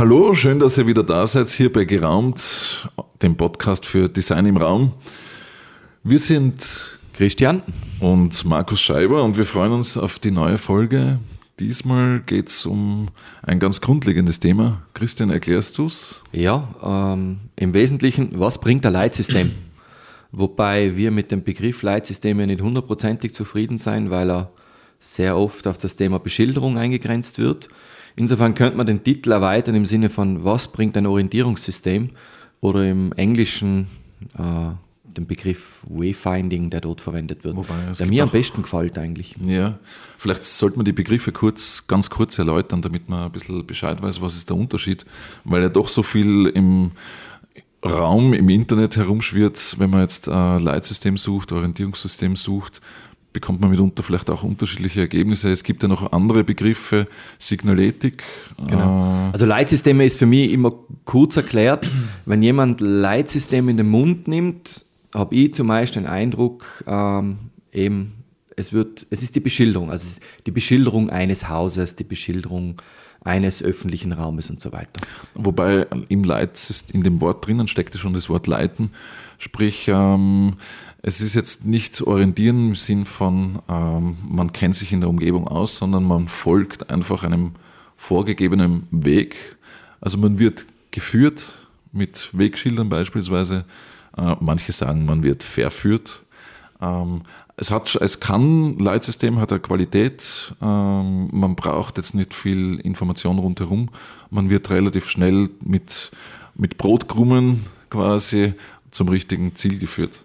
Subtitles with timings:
[0.00, 2.88] Hallo, schön, dass ihr wieder da seid hier bei Geraumt,
[3.20, 4.94] dem Podcast für Design im Raum.
[6.02, 7.62] Wir sind Christian
[8.00, 11.18] und Markus Scheiber und wir freuen uns auf die neue Folge.
[11.58, 13.08] Diesmal geht es um
[13.42, 14.80] ein ganz grundlegendes Thema.
[14.94, 16.22] Christian, erklärst du es?
[16.32, 19.50] Ja, ähm, im Wesentlichen, was bringt ein Leitsystem?
[20.32, 24.50] Wobei wir mit dem Begriff Leitsysteme nicht hundertprozentig zufrieden sein, weil er
[24.98, 27.68] sehr oft auf das Thema Beschilderung eingegrenzt wird.
[28.16, 32.10] Insofern könnte man den Titel erweitern im Sinne von, was bringt ein Orientierungssystem?
[32.60, 33.86] Oder im Englischen
[34.36, 34.72] äh,
[35.04, 37.56] den Begriff Wayfinding, der dort verwendet wird.
[37.56, 39.34] Wobei, der mir am besten gefällt eigentlich.
[39.44, 39.78] Ja,
[40.18, 44.20] vielleicht sollte man die Begriffe kurz, ganz kurz erläutern, damit man ein bisschen Bescheid weiß,
[44.20, 45.04] was ist der Unterschied,
[45.44, 46.92] weil ja doch so viel im
[47.84, 52.80] Raum, im Internet herumschwirrt, wenn man jetzt ein Leitsystem sucht, Orientierungssystem sucht,
[53.32, 55.50] bekommt man mitunter vielleicht auch unterschiedliche Ergebnisse.
[55.50, 57.06] Es gibt ja noch andere Begriffe,
[57.38, 58.24] Signaletik.
[58.66, 59.28] Genau.
[59.28, 60.72] Äh, also Leitsysteme ist für mich immer
[61.04, 61.92] kurz erklärt.
[62.26, 67.38] Wenn jemand Leitsystem in den Mund nimmt, habe ich zumeist den Eindruck, ähm,
[67.72, 68.24] eben,
[68.56, 72.76] es wird, es ist die Beschilderung, also die Beschilderung eines Hauses, die Beschilderung
[73.22, 75.00] eines öffentlichen Raumes und so weiter.
[75.34, 78.92] Wobei im Leit, in dem Wort drinnen steckt schon das Wort leiten,
[79.38, 80.54] sprich, ähm,
[81.02, 85.48] es ist jetzt nicht orientieren im Sinn von, ähm, man kennt sich in der Umgebung
[85.48, 87.52] aus, sondern man folgt einfach einem
[87.96, 89.36] vorgegebenen Weg.
[90.00, 91.52] Also man wird geführt
[91.92, 93.64] mit Wegschildern beispielsweise.
[94.16, 96.22] Äh, manche sagen, man wird verführt.
[96.82, 97.22] Ähm,
[97.56, 103.38] es, hat, es kann, Leitsystem hat eine Qualität, ähm, man braucht jetzt nicht viel Information
[103.38, 103.90] rundherum.
[104.30, 106.10] Man wird relativ schnell mit,
[106.54, 108.54] mit Brotkrummen quasi
[108.90, 110.24] zum richtigen Ziel geführt.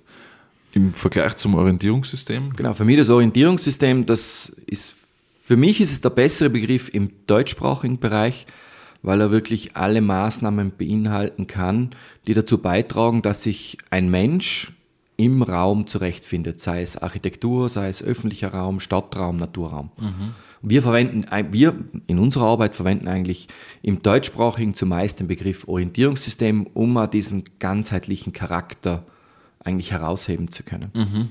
[0.75, 2.51] Im Vergleich zum Orientierungssystem?
[2.53, 4.93] Genau, für mich das Orientierungssystem, das ist,
[5.41, 8.45] für mich ist es der bessere Begriff im deutschsprachigen Bereich,
[9.02, 11.91] weil er wirklich alle Maßnahmen beinhalten kann,
[12.27, 14.73] die dazu beitragen, dass sich ein Mensch
[15.15, 19.91] im Raum zurechtfindet, sei es Architektur, sei es öffentlicher Raum, Stadtraum, Naturraum.
[19.97, 20.33] Mhm.
[20.61, 21.75] Wir verwenden, wir
[22.08, 23.47] in unserer Arbeit verwenden eigentlich
[23.81, 29.05] im deutschsprachigen zumeist den Begriff Orientierungssystem, um diesen ganzheitlichen Charakter
[29.65, 30.92] eigentlich herausheben zu können.
[30.93, 31.30] Mhm.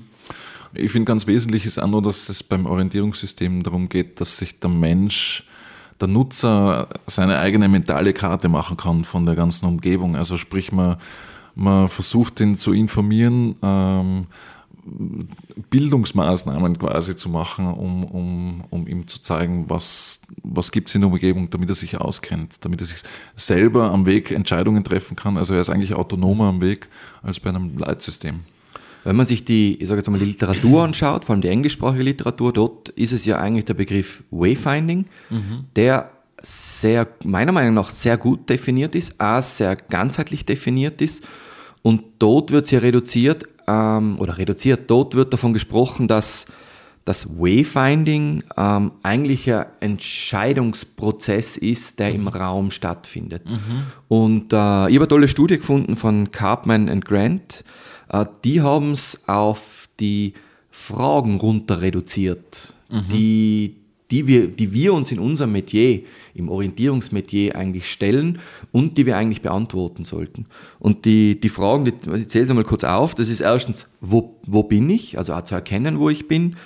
[0.73, 4.59] Ich finde ganz wesentlich ist auch nur, dass es beim Orientierungssystem darum geht, dass sich
[4.59, 5.45] der Mensch,
[6.01, 10.17] der Nutzer seine eigene mentale Karte machen kann von der ganzen Umgebung.
[10.17, 10.97] Also sprich, man,
[11.55, 14.27] man versucht ihn zu informieren, ähm,
[15.71, 21.01] Bildungsmaßnahmen quasi zu machen, um, um, um ihm zu zeigen, was, was gibt es in
[21.01, 22.99] der Umgebung, damit er sich auskennt, damit er sich
[23.35, 25.37] selber am Weg Entscheidungen treffen kann.
[25.37, 26.87] Also er ist eigentlich autonomer am Weg
[27.23, 28.41] als bei einem Leitsystem.
[29.03, 32.03] Wenn man sich die, ich sage jetzt mal, die Literatur anschaut, vor allem die englischsprachige
[32.03, 35.65] Literatur, dort ist es ja eigentlich der Begriff Wayfinding, mhm.
[35.75, 41.23] der sehr, meiner Meinung nach sehr gut definiert ist, auch sehr ganzheitlich definiert ist.
[41.81, 46.47] Und dort wird es ja reduziert ähm, oder reduziert, dort wird davon gesprochen, dass
[47.05, 52.27] das Wayfinding ähm, eigentlich ein Entscheidungsprozess ist, der im mhm.
[52.29, 53.47] Raum stattfindet.
[53.47, 53.83] Mhm.
[54.07, 57.63] Und äh, ich habe eine tolle Studie gefunden von Carpman and Grant.
[58.09, 60.33] Äh, die haben es auf die
[60.71, 63.03] Fragen runter reduziert, mhm.
[63.11, 63.75] die,
[64.09, 66.01] die, wir, die wir uns in unserem Metier
[66.35, 68.39] im Orientierungsmetier eigentlich stellen
[68.71, 70.45] und die wir eigentlich beantworten sollten.
[70.79, 74.37] Und die, die Fragen, die, ich zähle es einmal kurz auf, das ist erstens, wo,
[74.45, 76.57] wo bin ich, also auch zu erkennen, wo ich bin,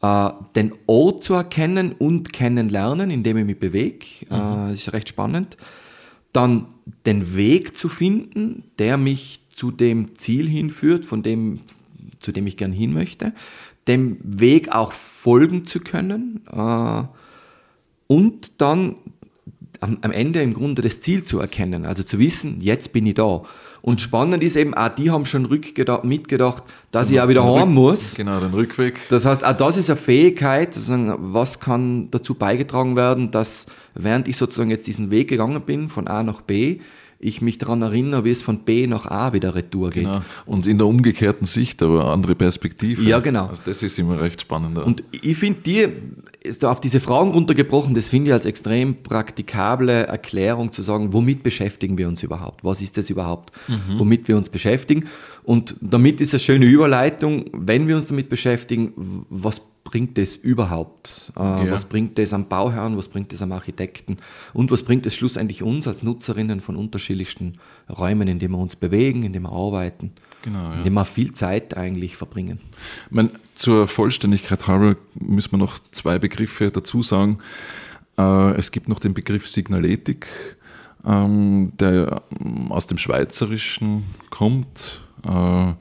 [0.00, 4.68] äh, den Ort zu erkennen und kennenlernen, indem ich mich bewege, äh, mhm.
[4.70, 5.56] das ist recht spannend.
[6.32, 6.66] Dann
[7.04, 11.60] den Weg zu finden, der mich zu dem Ziel hinführt, von dem,
[12.20, 13.32] zu dem ich gern hin möchte,
[13.88, 17.02] dem Weg auch folgen zu können äh,
[18.06, 18.96] und dann
[19.80, 23.14] am, am Ende im Grunde das Ziel zu erkennen, also zu wissen, jetzt bin ich
[23.14, 23.42] da.
[23.82, 27.72] Und spannend ist eben, auch die haben schon mitgedacht, dass genau, ich auch wieder heim
[27.72, 28.16] muss.
[28.16, 28.96] Genau, den Rückweg.
[29.10, 30.76] Das heißt, auch das ist eine Fähigkeit,
[31.18, 36.08] was kann dazu beigetragen werden, dass während ich sozusagen jetzt diesen Weg gegangen bin, von
[36.08, 36.80] A nach B,
[37.18, 40.04] ich mich daran erinnere, wie es von B nach A wieder retour geht.
[40.04, 40.22] Genau.
[40.44, 43.02] Und in der umgekehrten Sicht, aber andere Perspektive.
[43.02, 43.46] Ja, genau.
[43.46, 44.78] Also das ist immer recht spannend.
[44.78, 45.88] Und ich finde die,
[46.42, 51.42] ist auf diese Fragen runtergebrochen, das finde ich als extrem praktikable Erklärung zu sagen, womit
[51.42, 52.64] beschäftigen wir uns überhaupt?
[52.64, 53.98] Was ist das überhaupt, mhm.
[53.98, 55.06] womit wir uns beschäftigen?
[55.42, 58.92] Und damit ist eine schöne Überleitung, wenn wir uns damit beschäftigen,
[59.30, 61.32] was bringt es überhaupt?
[61.36, 61.70] Äh, ja.
[61.70, 62.96] Was bringt es am Bauherrn?
[62.96, 64.16] Was bringt es am Architekten?
[64.52, 67.54] Und was bringt es schlussendlich uns als Nutzerinnen von unterschiedlichsten
[67.88, 70.10] Räumen, in denen wir uns bewegen, in denen wir arbeiten,
[70.42, 70.74] genau, ja.
[70.74, 72.58] in denen wir viel Zeit eigentlich verbringen?
[73.10, 77.38] Meine, zur Vollständigkeit halber müssen wir noch zwei Begriffe dazu sagen.
[78.18, 80.26] Äh, es gibt noch den Begriff Signaletik.
[81.06, 85.72] ähm, der ähm, aus dem Schweizerischen kommt äh,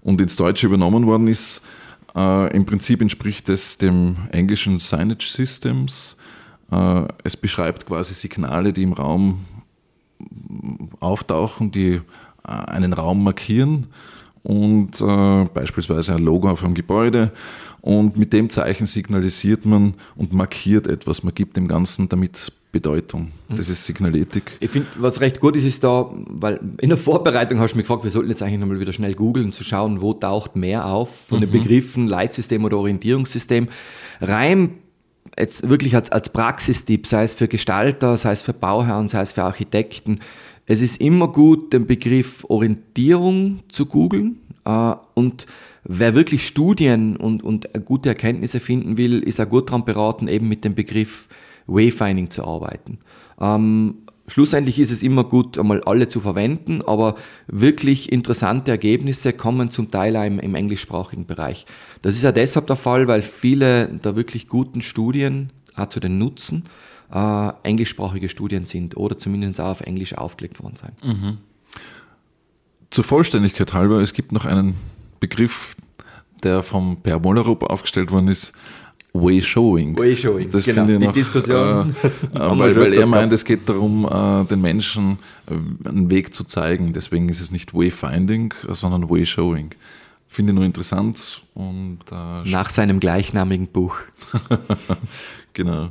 [0.00, 1.62] und ins Deutsche übernommen worden ist.
[2.14, 6.16] Äh, Im Prinzip entspricht es dem englischen Signage Systems.
[6.70, 9.44] Äh, es beschreibt quasi Signale, die im Raum
[11.00, 12.00] auftauchen, die äh,
[12.44, 13.88] einen Raum markieren
[14.42, 17.32] und äh, beispielsweise ein Logo auf einem Gebäude.
[17.80, 21.22] Und mit dem Zeichen signalisiert man und markiert etwas.
[21.22, 23.30] Man gibt dem Ganzen damit Bedeutung.
[23.48, 24.56] Das ist Signaletik.
[24.58, 27.86] Ich finde, was recht gut ist, ist da, weil in der Vorbereitung hast du mich
[27.86, 31.08] gefragt, wir sollten jetzt eigentlich nochmal wieder schnell googeln, zu schauen, wo taucht mehr auf
[31.28, 33.68] von den Begriffen Leitsystem oder Orientierungssystem.
[34.20, 34.78] Rein
[35.38, 39.32] jetzt wirklich als, als Praxistipp, sei es für Gestalter, sei es für Bauherren, sei es
[39.32, 40.18] für Architekten,
[40.66, 45.46] es ist immer gut, den Begriff Orientierung zu googeln äh, und
[45.84, 50.48] wer wirklich Studien und, und gute Erkenntnisse finden will, ist auch gut daran beraten, eben
[50.48, 51.28] mit dem Begriff
[51.66, 52.98] Wayfinding zu arbeiten.
[53.40, 53.96] Ähm,
[54.26, 57.16] schlussendlich ist es immer gut, einmal alle zu verwenden, aber
[57.46, 61.66] wirklich interessante Ergebnisse kommen zum Teil im, im englischsprachigen Bereich.
[62.02, 66.18] Das ist ja deshalb der Fall, weil viele der wirklich guten Studien auch zu den
[66.18, 66.64] Nutzen
[67.12, 70.92] äh, englischsprachige Studien sind oder zumindest auch auf Englisch aufgelegt worden sein.
[71.02, 71.38] Mhm.
[72.90, 74.74] Zur Vollständigkeit halber, es gibt noch einen
[75.20, 75.74] Begriff,
[76.42, 78.52] der vom Per Mollerup aufgestellt worden ist,
[79.14, 79.96] Way Showing.
[79.96, 80.84] Way Showing, das genau.
[80.84, 81.94] finde ich die noch, Diskussion.
[82.02, 86.34] Äh, äh weil, weil er meint, es geht darum, äh, den Menschen äh, einen Weg
[86.34, 86.92] zu zeigen.
[86.92, 89.70] Deswegen ist es nicht Wayfinding, sondern Way Showing.
[90.26, 91.42] Finde ich nur interessant.
[91.54, 93.96] Und, äh, Nach seinem gleichnamigen Buch.
[95.52, 95.90] genau.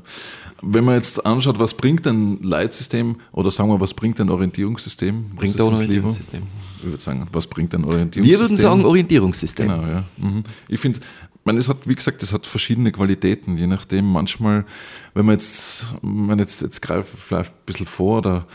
[0.62, 5.31] Wenn man jetzt anschaut, was bringt ein Leitsystem oder sagen wir, was bringt ein Orientierungssystem?
[5.36, 6.44] Bringt ein Orientierungssystem?
[6.80, 8.26] Ich würde sagen, was bringt ein Orientierungssystem?
[8.26, 9.68] Wir würden sagen Orientierungssystem.
[9.69, 10.04] Genau, ja.
[10.18, 10.44] Mhm.
[10.68, 11.00] Ich finde,
[11.44, 14.12] man, es hat, wie gesagt, es hat verschiedene Qualitäten, je nachdem.
[14.12, 14.66] Manchmal,
[15.13, 18.48] wenn man jetzt, man jetzt, jetzt greift vielleicht ein bisschen vor oder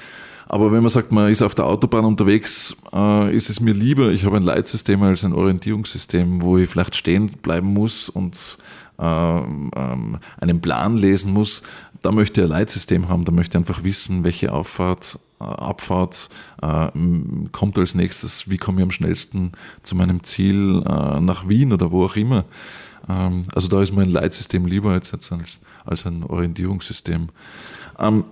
[0.50, 4.08] aber wenn man sagt, man ist auf der Autobahn unterwegs, äh, ist es mir lieber,
[4.08, 8.56] ich habe ein Leitsystem als ein Orientierungssystem, wo ich vielleicht stehen bleiben muss und
[8.98, 11.62] äh, einen Plan lesen muss.
[12.00, 16.28] Da möchte ich ein Leitsystem haben, da möchte ich einfach wissen, welche Auffahrt, Abfahrt
[16.62, 16.88] äh,
[17.52, 19.52] kommt als nächstes, wie komme ich am schnellsten
[19.82, 22.44] zu meinem Ziel äh, nach Wien oder wo auch immer.
[23.08, 27.28] Ähm, also da ist mir ein Leitsystem lieber als, als, als ein Orientierungssystem.
[27.98, 28.24] Ähm,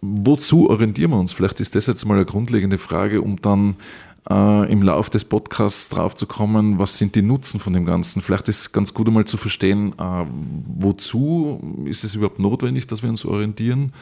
[0.00, 1.32] wozu orientieren wir uns?
[1.32, 3.76] Vielleicht ist das jetzt mal eine grundlegende Frage, um dann
[4.28, 8.22] äh, im Laufe des Podcasts drauf zu kommen, was sind die Nutzen von dem Ganzen.
[8.22, 10.24] Vielleicht ist es ganz gut einmal zu verstehen, äh,
[10.78, 13.92] wozu ist es überhaupt notwendig, dass wir uns orientieren.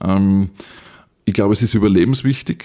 [0.00, 0.50] Ähm,
[1.24, 2.64] ich glaube, es ist überlebenswichtig,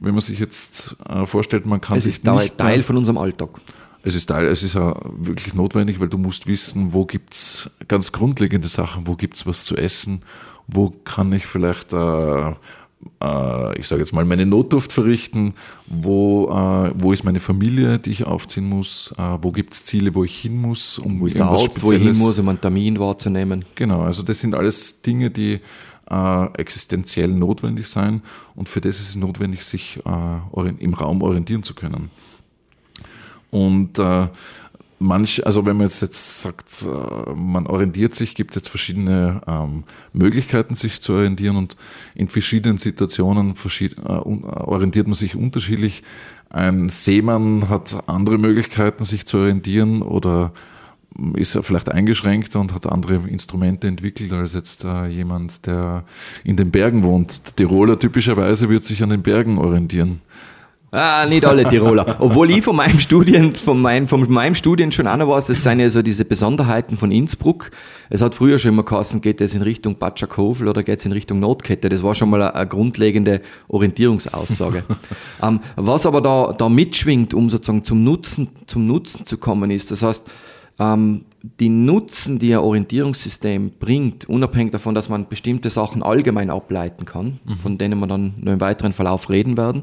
[0.00, 2.96] wenn man sich jetzt äh, vorstellt, man kann es sich ist nicht Teil mehr, von
[2.96, 3.60] unserem Alltag.
[4.02, 7.70] Es ist Teil, es ist ja wirklich notwendig, weil du musst wissen, wo gibt es
[7.86, 10.22] ganz grundlegende Sachen, wo gibt es was zu essen,
[10.66, 12.54] wo kann ich vielleicht, äh,
[13.78, 15.54] ich sage jetzt mal, meine Notdurft verrichten,
[15.86, 20.14] wo, äh, wo ist meine Familie, die ich aufziehen muss, äh, wo gibt es Ziele,
[20.14, 22.60] wo ich hin muss, um wo ist der Arzt, wo ich hin muss, um einen
[22.60, 23.64] Termin wahrzunehmen.
[23.74, 25.60] Genau, also das sind alles Dinge, die
[26.10, 28.22] äh, existenziell notwendig sein
[28.54, 32.10] und für das ist es notwendig, sich äh, im Raum orientieren zu können.
[33.50, 34.28] Und äh,
[35.00, 39.40] manch, also wenn man jetzt, jetzt sagt, äh, man orientiert sich, gibt es jetzt verschiedene
[39.48, 41.76] ähm, Möglichkeiten, sich zu orientieren und
[42.14, 46.04] in verschiedenen Situationen verschied, äh, orientiert man sich unterschiedlich.
[46.50, 50.52] Ein Seemann hat andere Möglichkeiten, sich zu orientieren oder
[51.34, 56.04] ist er vielleicht eingeschränkt und hat andere Instrumente entwickelt als jetzt äh, jemand, der
[56.44, 57.42] in den Bergen wohnt.
[57.46, 60.20] Der Tiroler typischerweise wird sich an den Bergen orientieren.
[60.92, 62.16] Ah, nicht alle Tiroler.
[62.18, 65.78] Obwohl ich von meinem Studien, von, mein, von meinem Studien schon einer weiß, es sind
[65.78, 67.70] ja so diese Besonderheiten von Innsbruck.
[68.08, 71.12] Es hat früher schon immer geheißen, geht es in Richtung Batschakofel oder geht es in
[71.12, 71.88] Richtung Notkette.
[71.88, 74.82] Das war schon mal eine, eine grundlegende Orientierungsaussage.
[75.42, 79.92] ähm, was aber da, da mitschwingt, um sozusagen zum Nutzen, zum Nutzen zu kommen ist,
[79.92, 80.28] das heißt,
[80.80, 81.26] ähm,
[81.60, 87.38] die Nutzen, die ein Orientierungssystem bringt, unabhängig davon, dass man bestimmte Sachen allgemein ableiten kann,
[87.44, 87.54] mhm.
[87.54, 89.82] von denen wir dann noch im weiteren Verlauf reden werden,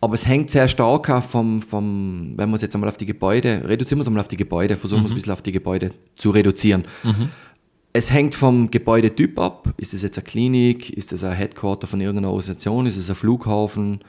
[0.00, 3.06] aber es hängt sehr stark auch vom, vom wenn wir es jetzt einmal auf die
[3.06, 5.52] Gebäude, reduzieren wir es einmal auf die Gebäude, versuchen wir es ein bisschen auf die
[5.52, 6.84] Gebäude zu reduzieren.
[7.02, 7.30] Mhm.
[7.92, 9.74] Es hängt vom Gebäudetyp ab.
[9.76, 10.90] Ist es jetzt eine Klinik?
[10.90, 12.86] Ist es ein Headquarter von irgendeiner Organisation?
[12.86, 14.00] Ist es ein Flughafen?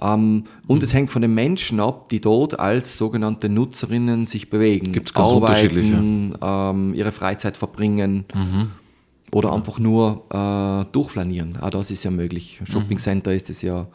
[0.00, 0.84] Ähm, und mhm.
[0.84, 4.92] es hängt von den Menschen ab, die dort als sogenannte Nutzerinnen sich bewegen.
[4.92, 8.26] Gibt es ganz Arbeiten, ähm, ihre Freizeit verbringen.
[8.34, 8.70] Mhm.
[9.32, 11.58] Oder einfach nur äh, durchflanieren.
[11.58, 12.60] Auch das ist ja möglich.
[12.64, 13.00] Shopping mhm.
[13.00, 13.86] Center ist es ja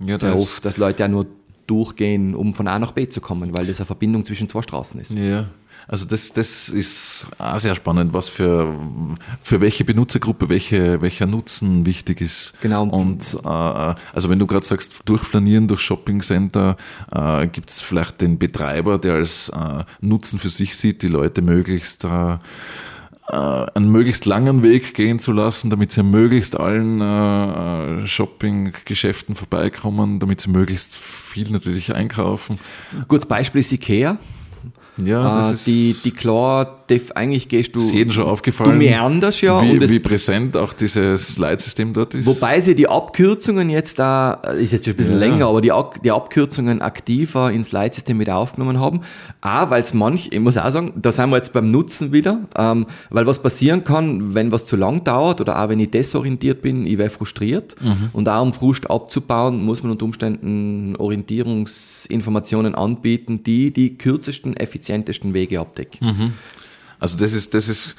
[0.00, 1.26] ja, sehr oft, dass Leute ja nur
[1.66, 5.00] durchgehen, um von A nach B zu kommen, weil das eine Verbindung zwischen zwei Straßen
[5.00, 5.12] ist.
[5.12, 5.46] Ja.
[5.86, 8.74] Also das, das ist auch sehr spannend, was für,
[9.40, 12.54] für welche Benutzergruppe welche, welcher Nutzen wichtig ist.
[12.60, 12.84] Genau.
[12.84, 16.76] Und äh, also wenn du gerade sagst, durchflanieren durch Shoppingcenter,
[17.12, 21.42] äh, gibt es vielleicht den Betreiber, der als äh, Nutzen für sich sieht, die Leute
[21.42, 22.38] möglichst äh,
[23.30, 30.40] einen möglichst langen Weg gehen zu lassen, damit sie möglichst allen äh, Shopping-Geschäften vorbeikommen, damit
[30.40, 32.58] sie möglichst viel natürlich einkaufen.
[33.08, 34.18] Gutes Beispiel ist Ikea.
[34.96, 37.80] Ja, äh, die, die klar, def, eigentlich gehst du.
[37.80, 39.62] ist jedem schon aufgefallen, Du meanderst ja.
[39.62, 42.26] wie, und wie präsent auch dieses Leitsystem dort ist.
[42.26, 45.18] wobei sie die Abkürzungen jetzt da, ist jetzt schon ein bisschen Ja.
[45.20, 45.72] länger, aber die,
[46.04, 49.00] die Abkürzungen aktiver ins Leitsystem wieder aufgenommen haben.
[49.40, 52.40] Auch weil es manch, ich muss auch sagen, da sind wir jetzt beim Nutzen wieder,
[52.56, 56.62] ähm, weil was passieren kann, wenn was zu lang dauert oder auch wenn ich desorientiert
[56.62, 57.76] bin, ich wäre frustriert.
[57.80, 58.10] Mhm.
[58.12, 65.34] Und auch um Frust abzubauen, muss man unter Umständen Orientierungsinformationen anbieten, die die kürzesten, effizientesten
[65.34, 66.32] Wege abdecken.
[67.00, 67.96] Also das ist, das ist,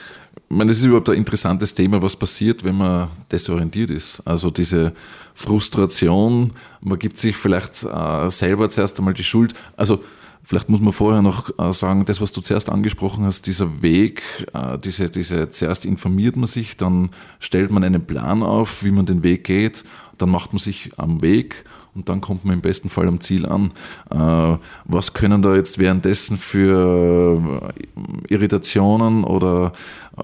[0.50, 4.22] ich das ist überhaupt ein interessantes Thema, was passiert, wenn man desorientiert ist.
[4.26, 4.94] Also diese
[5.34, 9.56] Frustration, man gibt sich vielleicht äh, selber zuerst einmal die Schuld.
[9.76, 10.04] Also
[10.44, 14.22] vielleicht muss man vorher noch äh, sagen, das, was du zuerst angesprochen hast, dieser Weg,
[14.54, 19.08] äh, diese, diese, zuerst informiert man sich, dann stellt man einen Plan auf, wie man
[19.08, 19.84] den Weg geht,
[20.20, 23.46] dann macht man sich am Weg und dann kommt man im besten Fall am Ziel
[23.46, 23.72] an.
[24.10, 29.74] Äh, was können da jetzt währenddessen für äh, Irritationen oder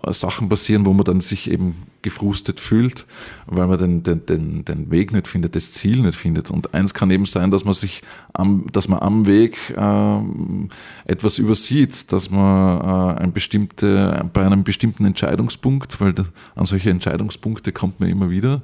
[0.10, 3.06] Sachen passieren, wo man dann sich eben gefrustet fühlt,
[3.48, 6.52] weil man den, den, den, den Weg nicht findet, das Ziel nicht findet.
[6.52, 8.02] Und eins kann eben sein, dass man sich
[8.34, 10.70] am, dass man am Weg ähm,
[11.06, 16.14] etwas übersieht, dass man äh, ein bestimmte, bei einem bestimmten Entscheidungspunkt, weil
[16.56, 18.62] an solche Entscheidungspunkte kommt man immer wieder,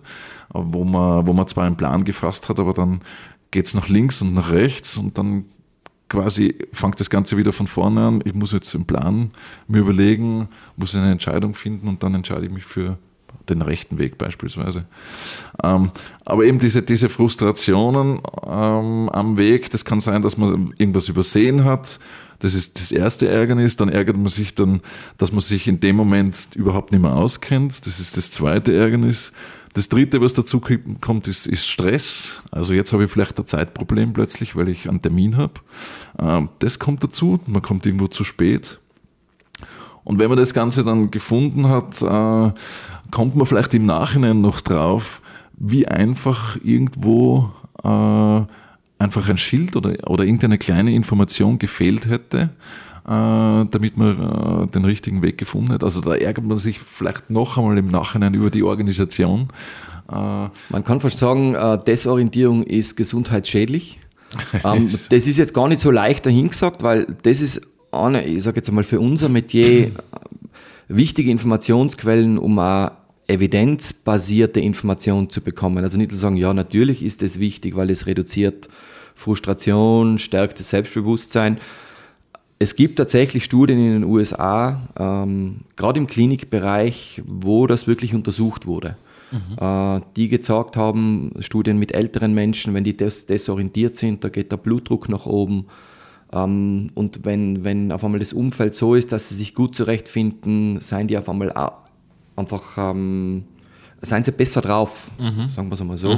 [0.54, 3.02] äh, wo man, wo man zwar einen Plan gefasst hat, aber dann
[3.52, 5.46] geht es nach links und nach rechts und dann
[6.14, 8.22] quasi fängt das Ganze wieder von vorne an.
[8.24, 9.32] Ich muss jetzt einen Plan
[9.68, 13.00] mir überlegen, muss eine Entscheidung finden und dann entscheide ich mich für
[13.50, 14.86] den rechten Weg beispielsweise.
[15.64, 15.90] Ähm,
[16.24, 21.64] aber eben diese, diese Frustrationen ähm, am Weg, das kann sein, dass man irgendwas übersehen
[21.64, 22.00] hat.
[22.40, 23.76] Das ist das erste Ärgernis.
[23.76, 24.82] Dann ärgert man sich dann,
[25.18, 27.88] dass man sich in dem Moment überhaupt nicht mehr auskennt.
[27.88, 29.34] Das ist das zweite Ärgernis.
[29.74, 30.62] Das dritte, was dazu
[31.02, 32.42] kommt, ist, ist Stress.
[32.52, 35.54] Also jetzt habe ich vielleicht ein Zeitproblem plötzlich, weil ich einen Termin habe.
[36.20, 37.40] Ähm, das kommt dazu.
[37.48, 38.80] Man kommt irgendwo zu spät.
[40.04, 42.54] Und wenn man das Ganze dann gefunden hat, äh,
[43.10, 45.22] kommt man vielleicht im Nachhinein noch drauf,
[45.58, 47.52] wie einfach irgendwo
[47.84, 48.42] äh,
[49.04, 52.50] einfach ein Schild oder, oder irgendeine kleine Information gefehlt hätte,
[53.06, 55.84] damit man äh, den richtigen Weg gefunden hat.
[55.84, 59.50] Also da ärgert man sich vielleicht noch einmal im Nachhinein über die Organisation.
[60.10, 64.00] Äh, Man kann fast sagen, äh, Desorientierung ist gesundheitsschädlich.
[64.64, 68.56] Ähm, das ist jetzt gar nicht so leicht dahingesagt, weil das ist eine, ich sage
[68.56, 69.92] jetzt einmal für unser Metier, äh,
[70.88, 72.94] wichtige Informationsquellen, um auch
[73.28, 75.84] evidenzbasierte Informationen zu bekommen.
[75.84, 78.70] Also nicht zu sagen, ja, natürlich ist es wichtig, weil es reduziert
[79.16, 81.60] Frustration, stärkt das Selbstbewusstsein.
[82.64, 88.66] Es gibt tatsächlich Studien in den USA, ähm, gerade im Klinikbereich, wo das wirklich untersucht
[88.66, 88.96] wurde.
[89.60, 94.54] Äh, die gezeigt haben, Studien mit älteren Menschen, wenn die des desorientiert sind, da geht
[94.54, 95.66] der Blutdruck nach oben.
[96.32, 100.80] Ähm, und wenn, wenn auf einmal das Umfeld so ist, dass sie sich gut zurechtfinden,
[100.80, 101.52] seien die auf einmal
[102.38, 103.44] einfach, ähm,
[104.02, 105.12] seien sie besser drauf,
[105.50, 106.12] sagen wir es einmal so.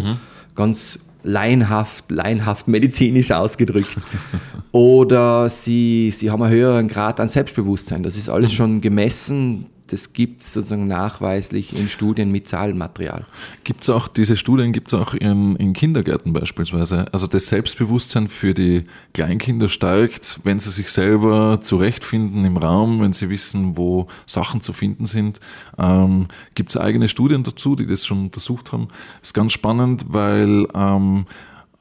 [0.55, 3.97] Ganz laienhaft, laienhaft medizinisch ausgedrückt.
[4.71, 8.03] Oder sie, sie haben einen höheren Grad an Selbstbewusstsein.
[8.03, 9.67] Das ist alles schon gemessen.
[9.87, 13.25] Das gibt es sozusagen nachweislich in Studien mit Zahlenmaterial.
[13.63, 17.05] Gibt es auch, diese Studien gibt es auch in, in Kindergärten beispielsweise.
[17.11, 23.13] Also das Selbstbewusstsein für die Kleinkinder steigt, wenn sie sich selber zurechtfinden im Raum, wenn
[23.13, 25.39] sie wissen, wo Sachen zu finden sind.
[25.77, 28.87] Ähm, gibt es eigene Studien dazu, die das schon untersucht haben.
[29.21, 31.25] Ist ganz spannend, weil ähm,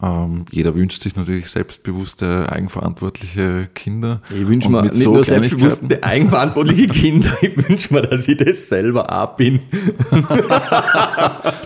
[0.04, 4.20] ähm, jeder wünscht sich natürlich selbstbewusste, eigenverantwortliche Kinder.
[4.28, 8.68] Ich wünsche mir nicht so nur selbstbewusste, eigenverantwortliche Kinder, ich wünsche mir, dass ich das
[8.68, 9.60] selber auch bin.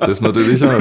[0.01, 0.81] Das natürlich auch.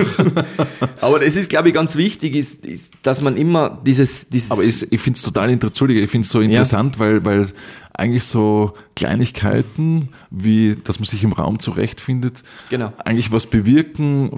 [1.02, 4.30] Aber das ist, glaube ich, ganz wichtig, ist, ist dass man immer dieses...
[4.30, 7.48] dieses Aber ich, ich finde es total interessant, ich finde es so interessant, weil, weil
[7.94, 12.94] eigentlich so Kleinigkeiten, wie dass man sich im Raum zurechtfindet, Genau.
[13.04, 14.32] eigentlich was bewirken,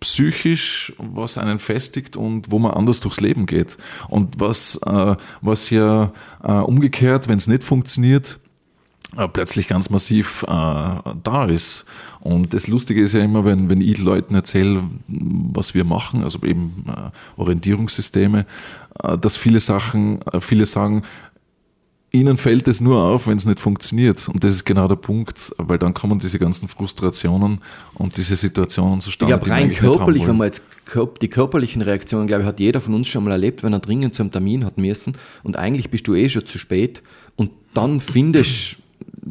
[0.00, 3.76] psychisch, was einen festigt und wo man anders durchs Leben geht.
[4.08, 6.12] Und was, äh, was ja
[6.42, 8.38] äh, umgekehrt, wenn es nicht funktioniert,
[9.16, 11.84] äh, plötzlich ganz massiv äh, da ist.
[12.20, 16.42] Und das Lustige ist ja immer, wenn, wenn ich Leuten erzähle, was wir machen, also
[16.42, 18.46] eben äh, Orientierungssysteme,
[19.02, 21.02] äh, dass viele Sachen, viele sagen,
[22.16, 24.28] ihnen fällt es nur auf, wenn es nicht funktioniert.
[24.28, 27.58] Und das ist genau der Punkt, weil dann kommen diese ganzen Frustrationen
[27.94, 29.34] und diese Situationen zustande.
[29.34, 30.62] Ich glaube, rein körperlich, wenn man jetzt
[31.20, 34.14] die körperlichen Reaktionen, glaube ich, hat jeder von uns schon mal erlebt, wenn er dringend
[34.14, 37.02] zum Termin hat müssen und eigentlich bist du eh schon zu spät
[37.36, 38.78] und dann findest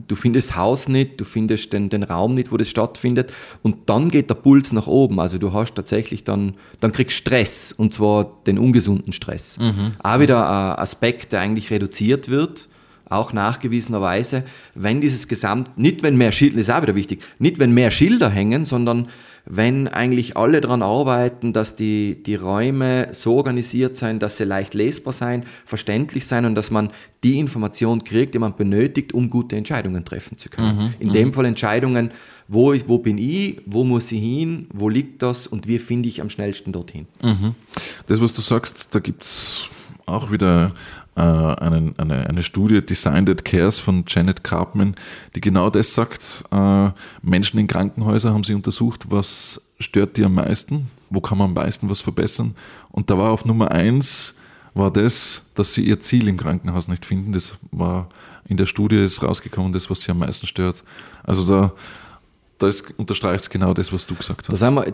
[0.08, 3.90] du findest das Haus nicht, du findest den, den Raum nicht, wo das stattfindet und
[3.90, 5.20] dann geht der Puls nach oben.
[5.20, 9.58] Also du hast tatsächlich dann, dann kriegst Stress und zwar den ungesunden Stress.
[9.58, 9.94] Mhm.
[10.04, 12.68] Auch wieder ein Aspekt, der eigentlich reduziert wird,
[13.10, 14.44] auch nachgewiesenerweise,
[14.74, 18.30] wenn dieses Gesamt, nicht wenn mehr Schilder, ist auch wieder wichtig, nicht wenn mehr Schilder
[18.30, 19.10] hängen, sondern
[19.48, 24.74] wenn eigentlich alle daran arbeiten, dass die, die Räume so organisiert sein, dass sie leicht
[24.74, 26.90] lesbar sein, verständlich sein und dass man
[27.24, 30.78] die Information kriegt, die man benötigt, um gute Entscheidungen treffen zu können.
[30.78, 31.34] Mhm, In dem mhm.
[31.34, 32.12] Fall Entscheidungen,
[32.48, 36.22] wo, wo bin ich, wo muss ich hin, wo liegt das und wie finde ich
[36.22, 37.06] am schnellsten dorthin.
[37.22, 37.54] Mhm.
[38.08, 39.70] Das, was du sagst, da gibt es
[40.08, 40.74] auch wieder
[41.16, 44.96] äh, eine, eine, eine Studie Design That Cares von Janet Carpman,
[45.36, 46.44] die genau das sagt.
[46.52, 46.90] Äh,
[47.22, 51.54] Menschen in Krankenhäusern haben sie untersucht, was stört die am meisten, wo kann man am
[51.54, 52.56] meisten was verbessern.
[52.92, 54.36] Und da war auf Nummer eins
[54.74, 57.32] war das, dass sie ihr Ziel im Krankenhaus nicht finden.
[57.32, 58.10] Das war
[58.48, 60.84] in der Studie ist rausgekommen, das, was sie am meisten stört.
[61.24, 61.72] Also da
[62.58, 64.62] da unterstreicht es genau das, was du gesagt hast.
[64.62, 64.94] Da wir,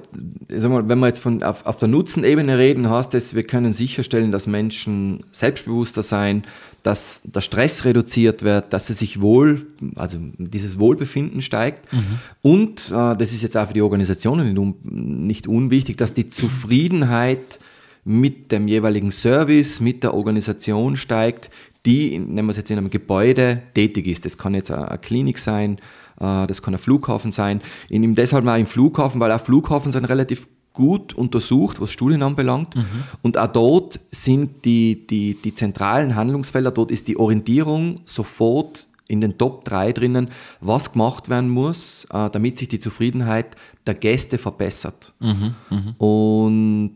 [0.60, 3.72] sag mal, wenn wir jetzt von, auf, auf der Nutzenebene reden, heißt das, wir können
[3.74, 6.44] sicherstellen, dass Menschen selbstbewusster sein,
[6.84, 9.62] dass der Stress reduziert wird, dass sie sich wohl,
[9.96, 11.92] also dieses Wohlbefinden steigt.
[11.94, 12.20] Mhm.
[12.42, 17.60] Und äh, das ist jetzt auch für die Organisationen nicht unwichtig, dass die Zufriedenheit
[18.04, 21.52] mit dem jeweiligen Service, mit der Organisation steigt,
[21.86, 24.26] die, nehmen wir es jetzt in einem Gebäude, tätig ist.
[24.26, 25.78] Das kann jetzt eine Klinik sein,
[26.20, 27.62] äh, das kann ein Flughafen sein.
[27.90, 32.24] In ihm deshalb mal im Flughafen, weil auch Flughafen sind relativ gut untersucht, was Studien
[32.24, 32.76] anbelangt.
[32.76, 32.86] Mhm.
[33.22, 39.20] Und auch dort sind die, die, die zentralen Handlungsfelder, dort ist die Orientierung sofort in
[39.20, 40.30] den Top 3 drinnen,
[40.62, 45.12] was gemacht werden muss, äh, damit sich die Zufriedenheit der Gäste verbessert.
[45.20, 45.56] Mhm.
[45.70, 45.96] Mhm.
[45.98, 46.94] Und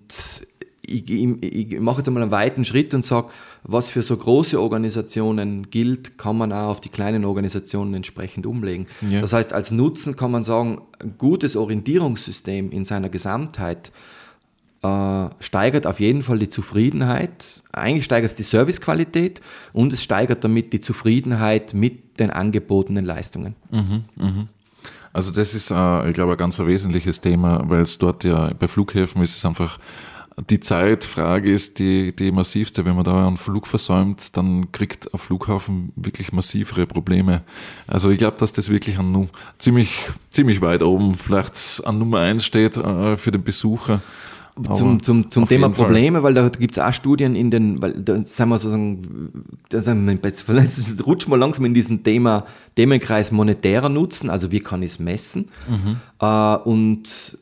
[0.89, 3.30] ich, ich, ich mache jetzt einmal einen weiten Schritt und sage,
[3.63, 8.88] was für so große Organisationen gilt, kann man auch auf die kleinen Organisationen entsprechend umlegen.
[9.10, 9.21] Ja.
[9.21, 13.91] Das heißt, als Nutzen kann man sagen, ein gutes Orientierungssystem in seiner Gesamtheit
[14.86, 17.63] äh, steigert auf jeden Fall die Zufriedenheit.
[17.71, 19.41] Eigentlich steigert es die Servicequalität
[19.74, 23.56] und es steigert damit die Zufriedenheit mit den angebotenen Leistungen.
[23.71, 24.48] Mhm, mh.
[25.12, 28.67] Also das ist, äh, ich glaube, ein ganz wesentliches Thema, weil es dort ja bei
[28.67, 29.80] Flughäfen ist es einfach
[30.50, 32.84] die Zeitfrage ist die, die massivste.
[32.84, 37.43] Wenn man da einen Flug versäumt, dann kriegt ein Flughafen wirklich massivere Probleme.
[37.88, 39.91] Also ich glaube, dass das wirklich an, ziemlich,
[40.32, 44.02] ziemlich weit oben vielleicht an Nummer eins steht äh, für den Besucher.
[44.74, 48.21] zum, zum, zum Thema Probleme, weil da gibt es auch Studien in den, weil da
[48.26, 49.32] sagen wir sozusagen,
[49.69, 50.50] da sagen wir, jetzt,
[51.06, 52.45] rutschen wir langsam in diesen Thema,
[52.76, 55.48] Themenkreis monetärer Nutzen, also wie kann ich es messen?
[55.69, 55.98] Mhm.
[56.19, 57.38] Äh, und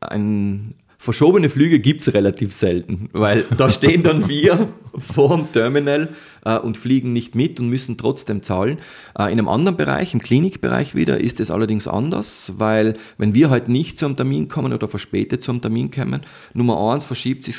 [0.00, 0.74] ein,
[1.06, 4.68] verschobene Flüge gibt es relativ selten, weil da stehen dann wir
[5.14, 6.08] vor dem Terminal
[6.46, 8.78] äh, und fliegen nicht mit und müssen trotzdem zahlen.
[9.18, 13.50] Äh, in einem anderen Bereich, im Klinikbereich wieder, ist es allerdings anders, weil wenn wir
[13.50, 16.22] halt nicht zum Termin kommen oder verspätet zum Termin kommen,
[16.54, 17.56] Nummer eins verschiebt sich,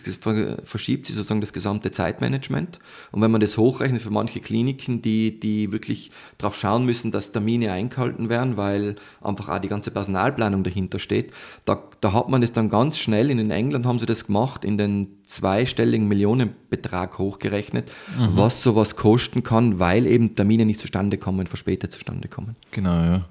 [0.64, 2.80] verschiebt sich sozusagen das gesamte Zeitmanagement.
[3.12, 7.32] Und wenn man das hochrechnet für manche Kliniken, die, die wirklich darauf schauen müssen, dass
[7.32, 11.34] Termine eingehalten werden, weil einfach auch die ganze Personalplanung dahinter steht,
[11.66, 14.78] da, da hat man das dann ganz schnell, in England haben sie das gemacht, in
[14.78, 18.30] den zweistelligen Millionenbetrag hochgerechnet, mhm.
[18.36, 22.56] was sowas kosten kann, weil eben Termine nicht zustande kommen, verspätet zustande kommen.
[22.72, 23.26] Genau, ja.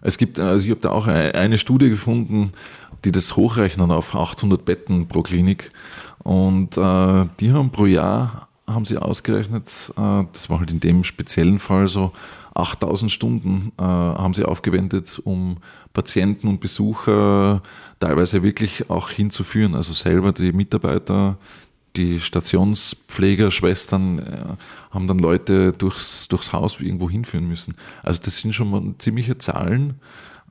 [0.00, 2.52] Es gibt, also ich habe da auch eine Studie gefunden,
[3.04, 5.70] die das hochrechnen auf 800 Betten pro Klinik.
[6.24, 11.04] Und äh, die haben pro Jahr, haben sie ausgerechnet, äh, das war halt in dem
[11.04, 12.12] speziellen Fall so,
[12.54, 15.56] 8000 Stunden äh, haben sie aufgewendet, um
[15.94, 17.62] Patienten und Besucher
[17.98, 19.74] teilweise wirklich auch hinzuführen.
[19.74, 21.38] Also selber die Mitarbeiter,
[21.96, 24.44] die Stationspfleger, Schwestern äh,
[24.90, 27.74] haben dann Leute durchs, durchs Haus irgendwo hinführen müssen.
[28.02, 30.00] Also das sind schon mal ziemliche Zahlen,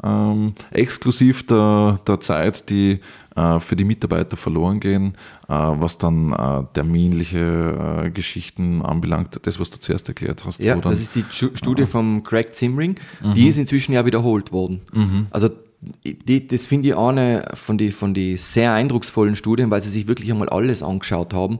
[0.04, 3.00] ähm, exklusiv der, der Zeit, die
[3.36, 5.14] äh, für die Mitarbeiter verloren gehen,
[5.48, 10.64] äh, was dann äh, terminliche äh, Geschichten anbelangt, das, was du zuerst erklärt hast.
[10.64, 13.34] Ja, das ist die Studie von Craig Zimring, mhm.
[13.34, 14.82] die ist inzwischen ja wiederholt worden.
[14.94, 15.28] Mhm.
[15.30, 15.50] Also
[16.50, 20.32] das finde ich eine von den von die sehr eindrucksvollen Studien, weil sie sich wirklich
[20.32, 21.60] einmal alles angeschaut haben.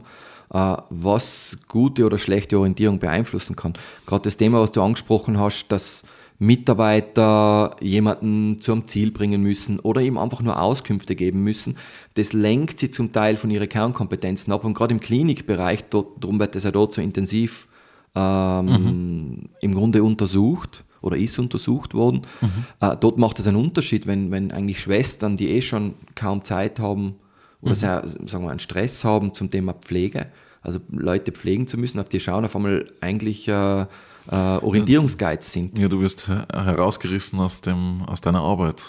[0.52, 3.74] äh, was gute oder schlechte Orientierung beeinflussen kann.
[4.06, 6.04] Gerade das Thema, was du angesprochen hast, dass
[6.38, 11.76] Mitarbeiter jemanden zum Ziel bringen müssen oder ihm einfach nur Auskünfte geben müssen,
[12.14, 14.64] das lenkt sie zum Teil von ihren Kernkompetenzen ab.
[14.64, 17.68] Und gerade im Klinikbereich, dort, darum wird das ja dort so intensiv
[18.14, 19.48] ähm, mhm.
[19.60, 22.22] im Grunde untersucht oder ist untersucht worden.
[22.40, 22.64] Mhm.
[22.80, 26.80] Äh, dort macht es einen Unterschied, wenn, wenn eigentlich Schwestern, die eh schon kaum Zeit
[26.80, 27.16] haben
[27.60, 27.76] oder mhm.
[27.76, 30.26] sehr, sagen wir, einen Stress haben zum Thema Pflege,
[30.62, 33.86] also Leute pflegen zu müssen, auf die schauen auf einmal eigentlich äh, äh,
[34.30, 35.78] Orientierungsguides sind.
[35.78, 38.82] Ja, du wirst herausgerissen aus, dem, aus deiner Arbeit.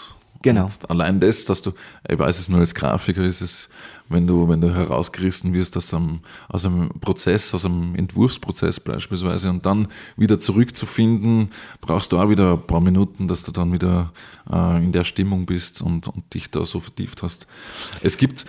[0.44, 0.64] Genau.
[0.64, 1.72] Und allein das, dass du,
[2.06, 3.70] ich weiß es nur als Grafiker, ist es,
[4.10, 9.48] wenn du, wenn du herausgerissen wirst aus einem, aus einem Prozess, aus einem Entwurfsprozess beispielsweise
[9.48, 11.48] und dann wieder zurückzufinden,
[11.80, 14.12] brauchst du auch wieder ein paar Minuten, dass du dann wieder
[14.52, 17.46] äh, in der Stimmung bist und, und dich da so vertieft hast.
[18.02, 18.44] Es gibt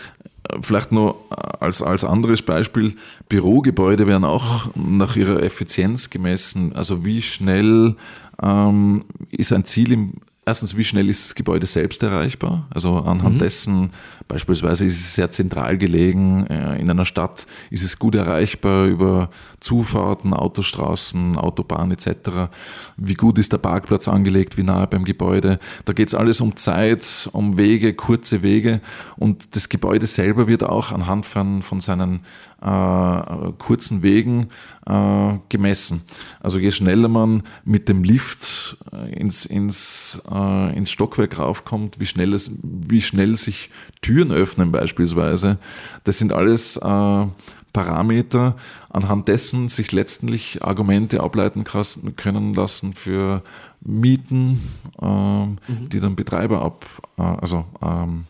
[0.50, 1.16] äh, vielleicht noch
[1.62, 2.98] als, als anderes Beispiel,
[3.30, 6.76] Bürogebäude werden auch nach ihrer Effizienz gemessen.
[6.76, 7.96] Also wie schnell
[8.44, 10.16] ähm, ist ein Ziel im
[10.48, 12.68] Erstens, wie schnell ist das Gebäude selbst erreichbar?
[12.70, 13.40] Also anhand mhm.
[13.40, 13.90] dessen,
[14.28, 19.32] beispielsweise ist es sehr zentral gelegen, äh, in einer Stadt ist es gut erreichbar über
[19.60, 22.52] Zufahrten, Autostraßen, Autobahn etc.
[22.96, 25.58] Wie gut ist der Parkplatz angelegt, wie nahe beim Gebäude?
[25.86, 28.82] Da geht es alles um Zeit, um Wege, kurze Wege
[29.18, 32.20] und das Gebäude selber wird auch anhand von, von seinen
[32.62, 34.48] äh, kurzen Wegen
[34.86, 36.02] äh, gemessen.
[36.40, 42.06] Also je schneller man mit dem Lift äh, ins, ins, äh, ins Stockwerk raufkommt, wie
[42.06, 43.70] schnell, es, wie schnell sich
[44.02, 45.58] Türen öffnen beispielsweise,
[46.04, 47.26] das sind alles äh,
[47.74, 48.56] Parameter,
[48.90, 53.44] anhand dessen sich letztendlich Argumente ableiten können lassen für
[53.82, 54.62] Mieten,
[55.02, 55.90] äh, mhm.
[55.90, 56.86] die dann Betreiber ab,
[57.18, 58.24] äh, also ähm,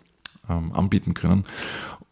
[0.49, 1.45] ähm, anbieten können.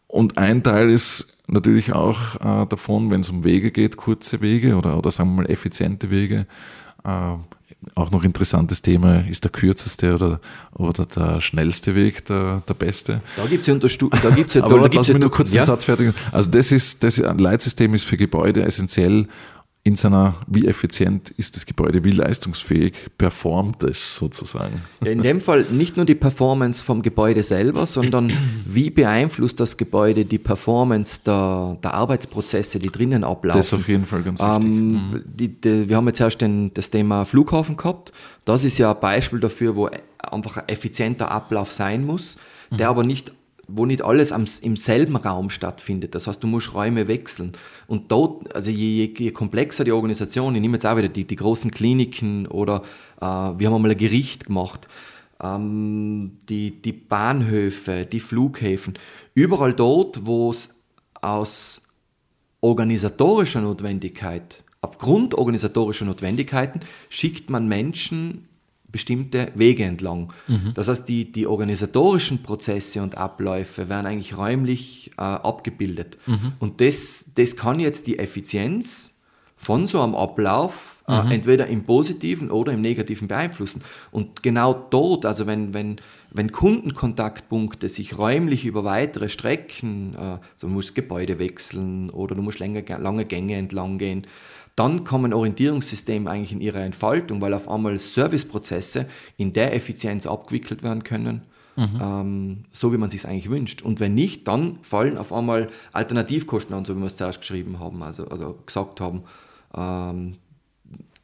[0.06, 4.76] Und ein Teil ist natürlich auch äh, davon, wenn es um Wege geht, kurze Wege
[4.76, 6.46] oder, oder sagen wir mal effiziente Wege.
[7.04, 7.36] Äh,
[7.94, 10.40] auch noch interessantes Thema, ist der kürzeste oder,
[10.72, 13.20] oder der schnellste Weg der, der beste?
[13.36, 15.52] Da gibt es ja Unterstu da gibt's ja, Aber da, da lass mich nur kurz
[15.52, 15.62] ja.
[15.62, 16.14] den Satz fertig.
[16.32, 19.28] Also das ist, das ein Leitsystem ist für Gebäude essentiell,
[19.86, 24.80] in seiner, wie effizient ist das Gebäude, wie leistungsfähig performt es sozusagen.
[25.04, 28.32] In dem Fall nicht nur die Performance vom Gebäude selber, sondern
[28.64, 33.58] wie beeinflusst das Gebäude die Performance der, der Arbeitsprozesse, die drinnen ablaufen.
[33.58, 34.64] Das ist auf jeden Fall ganz wichtig.
[34.64, 35.22] Ähm, mhm.
[35.26, 38.14] die, die, wir haben jetzt erst den, das Thema Flughafen gehabt.
[38.46, 42.38] Das ist ja ein Beispiel dafür, wo einfach ein effizienter Ablauf sein muss,
[42.70, 42.90] der mhm.
[42.90, 43.34] aber nicht
[43.68, 46.14] wo nicht alles am, im selben Raum stattfindet.
[46.14, 47.52] Das heißt, du musst Räume wechseln.
[47.86, 51.24] Und dort, also je, je, je komplexer die Organisation, ich nehme jetzt auch wieder die,
[51.24, 52.82] die großen Kliniken oder
[53.20, 54.88] äh, wir haben einmal ein Gericht gemacht,
[55.42, 58.98] ähm, die, die Bahnhöfe, die Flughäfen,
[59.34, 60.74] überall dort, wo es
[61.20, 61.82] aus
[62.60, 68.48] organisatorischer Notwendigkeit, aufgrund organisatorischer Notwendigkeiten, schickt man Menschen
[68.94, 70.32] bestimmte Wege entlang.
[70.46, 70.70] Mhm.
[70.74, 76.16] Das heißt, die, die organisatorischen Prozesse und Abläufe werden eigentlich räumlich äh, abgebildet.
[76.26, 76.52] Mhm.
[76.60, 79.14] Und das, das kann jetzt die Effizienz
[79.56, 81.32] von so einem Ablauf äh, mhm.
[81.32, 83.82] entweder im Positiven oder im Negativen beeinflussen.
[84.12, 86.00] Und genau dort, also wenn, wenn,
[86.34, 92.42] wenn Kundenkontaktpunkte sich räumlich über weitere Strecken, äh, so du musst Gebäude wechseln oder du
[92.42, 94.26] musst länger, lange Gänge entlang gehen,
[94.74, 100.82] dann kommen Orientierungssysteme eigentlich in ihre Entfaltung, weil auf einmal Serviceprozesse in der Effizienz abgewickelt
[100.82, 101.42] werden können,
[101.76, 102.00] mhm.
[102.00, 103.82] ähm, so wie man sich eigentlich wünscht.
[103.82, 107.78] Und wenn nicht, dann fallen auf einmal Alternativkosten an, so wie wir es zuerst geschrieben
[107.78, 109.22] haben, also, also gesagt haben.
[109.72, 110.38] Ähm,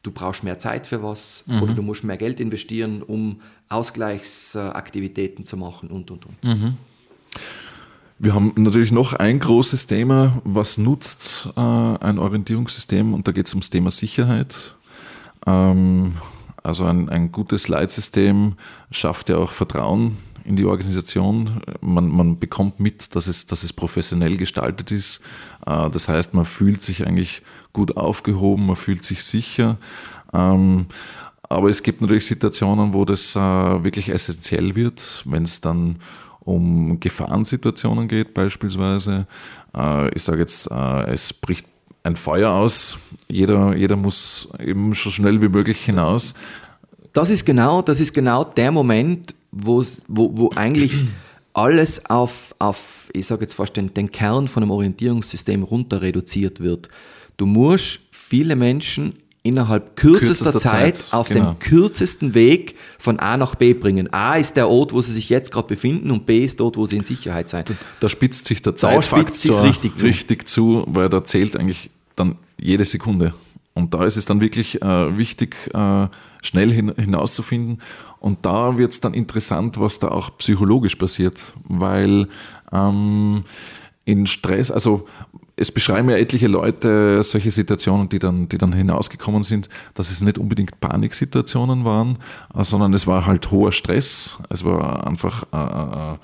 [0.03, 1.61] du brauchst mehr Zeit für was mhm.
[1.61, 6.43] oder du musst mehr Geld investieren, um Ausgleichsaktivitäten zu machen und und und.
[6.43, 6.77] Mhm.
[8.19, 13.47] Wir haben natürlich noch ein großes Thema, was nutzt äh, ein Orientierungssystem und da geht
[13.47, 14.75] es ums Thema Sicherheit.
[15.47, 16.17] Ähm,
[16.61, 18.53] also ein, ein gutes Leitsystem
[18.91, 21.61] schafft ja auch Vertrauen in die Organisation.
[21.81, 25.21] Man, man bekommt mit, dass es, dass es professionell gestaltet ist.
[25.65, 27.41] Äh, das heißt, man fühlt sich eigentlich
[27.73, 29.77] gut aufgehoben, man fühlt sich sicher.
[30.33, 30.87] Ähm,
[31.43, 35.97] aber es gibt natürlich Situationen, wo das äh, wirklich essentiell wird, wenn es dann
[36.39, 39.27] um Gefahrensituationen geht beispielsweise.
[39.75, 41.65] Äh, ich sage jetzt, es bricht
[42.03, 46.33] ein Feuer aus, jeder, jeder muss eben so schnell wie möglich hinaus.
[47.13, 50.93] Das ist genau, das ist genau der Moment, wo, wo eigentlich
[51.53, 56.61] alles auf, auf ich sage jetzt fast den, den Kern von einem Orientierungssystem runter reduziert
[56.61, 56.89] wird.
[57.37, 61.51] Du musst viele Menschen innerhalb kürzester, Kürzester Zeit, Zeit, auf genau.
[61.53, 64.13] den kürzesten Weg von A nach B bringen.
[64.13, 66.85] A ist der Ort, wo sie sich jetzt gerade befinden und B ist dort, wo
[66.85, 67.65] sie in Sicherheit sein.
[67.99, 70.05] Da spitzt sich der Da spitzt sich's Zeitfaktor richtig zu.
[70.05, 73.33] richtig zu, weil da zählt eigentlich dann jede Sekunde.
[73.73, 76.07] Und da ist es dann wirklich äh, wichtig, äh,
[76.41, 77.81] schnell hin, hinauszufinden.
[78.19, 82.27] Und da wird es dann interessant, was da auch psychologisch passiert, weil
[82.71, 83.43] ähm,
[84.03, 85.07] in Stress, also
[85.55, 90.21] es beschreiben ja etliche Leute solche Situationen, die dann, die dann hinausgekommen sind, dass es
[90.21, 92.17] nicht unbedingt Paniksituationen waren,
[92.55, 94.37] äh, sondern es war halt hoher Stress.
[94.49, 96.17] Es war einfach äh, äh,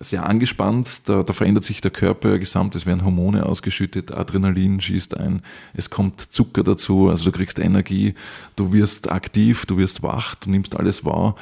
[0.00, 5.16] sehr angespannt, da, da verändert sich der Körper gesamt, es werden Hormone ausgeschüttet, Adrenalin schießt
[5.16, 5.42] ein,
[5.74, 8.14] es kommt Zucker dazu, also du kriegst Energie,
[8.56, 11.34] du wirst aktiv, du wirst wach, du nimmst alles wahr.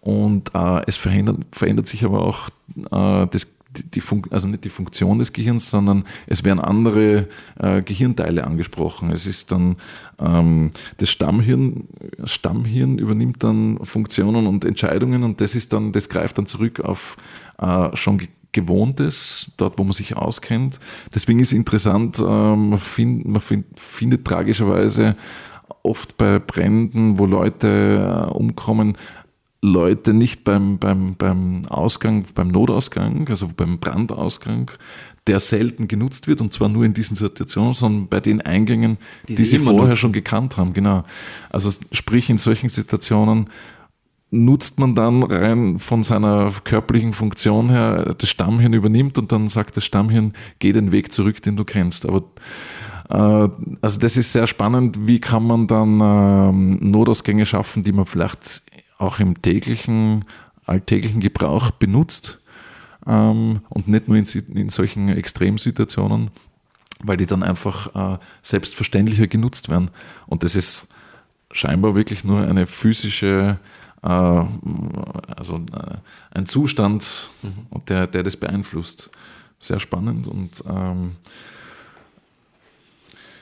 [0.00, 3.55] Und äh, es verändert, verändert sich aber auch äh, das
[3.94, 9.10] die, Fun also nicht die Funktion des Gehirns, sondern es werden andere äh, Gehirnteile angesprochen.
[9.10, 9.76] Es ist dann
[10.18, 11.88] ähm, das Stammhirn,
[12.24, 17.16] Stammhirn übernimmt dann Funktionen und Entscheidungen und das ist dann, das greift dann zurück auf
[17.58, 20.80] äh, schon ge Gewohntes, dort wo man sich auskennt.
[21.14, 25.14] Deswegen ist interessant, ähm, man, find, man find, findet tragischerweise
[25.82, 28.96] oft bei Bränden, wo Leute äh, umkommen,
[29.66, 34.70] Leute nicht beim, beim, beim Ausgang, beim Notausgang, also beim Brandausgang,
[35.26, 38.96] der selten genutzt wird und zwar nur in diesen Situationen, sondern bei den Eingängen,
[39.28, 39.96] die, Die sie sie vorher nutzen.
[39.96, 40.72] schon gekannt haben.
[40.72, 41.04] Genau.
[41.50, 43.50] Also sprich in solchen Situationen
[44.30, 49.76] nutzt man dann rein von seiner körperlichen Funktion her, das Stammhirn übernimmt und dann sagt
[49.76, 52.06] das Stammhirn, geh den Weg zurück, den du kennst.
[52.06, 52.22] Aber
[53.08, 53.48] äh,
[53.80, 58.62] also das ist sehr spannend, wie kann man dann ähm, Notausgänge schaffen, die man vielleicht
[58.98, 60.24] auch im täglichen,
[60.64, 62.38] alltäglichen Gebrauch benutzt
[63.06, 66.30] ähm, und nicht nur in, in solchen Extremsituationen,
[67.02, 69.90] weil die dann einfach äh, selbstverständlicher genutzt werden.
[70.26, 70.88] Und das ist
[71.50, 73.58] scheinbar wirklich nur eine physische,
[74.02, 75.96] äh, also äh,
[76.32, 77.28] ein Zustand,
[77.88, 79.10] der, der das beeinflusst.
[79.58, 81.12] Sehr spannend und ähm,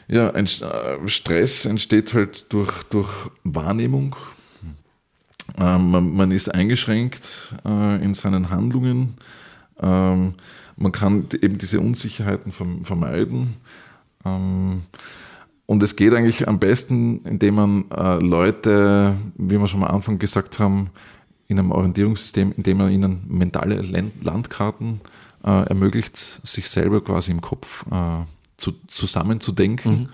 [0.07, 3.11] ja, ein äh, Stress entsteht halt durch, durch
[3.43, 4.15] Wahrnehmung.
[5.59, 9.15] Ähm, man, man ist eingeschränkt äh, in seinen Handlungen.
[9.81, 10.35] Ähm,
[10.77, 13.55] man kann eben diese Unsicherheiten verm- vermeiden.
[14.25, 14.83] Ähm,
[15.67, 20.19] und es geht eigentlich am besten, indem man äh, Leute, wie wir schon am Anfang
[20.19, 20.91] gesagt haben,
[21.47, 23.83] in einem Orientierungssystem, indem man ihnen mentale
[24.23, 25.01] Landkarten
[25.45, 28.25] äh, ermöglicht, sich selber quasi im Kopf äh,
[28.57, 30.09] zu, zusammenzudenken.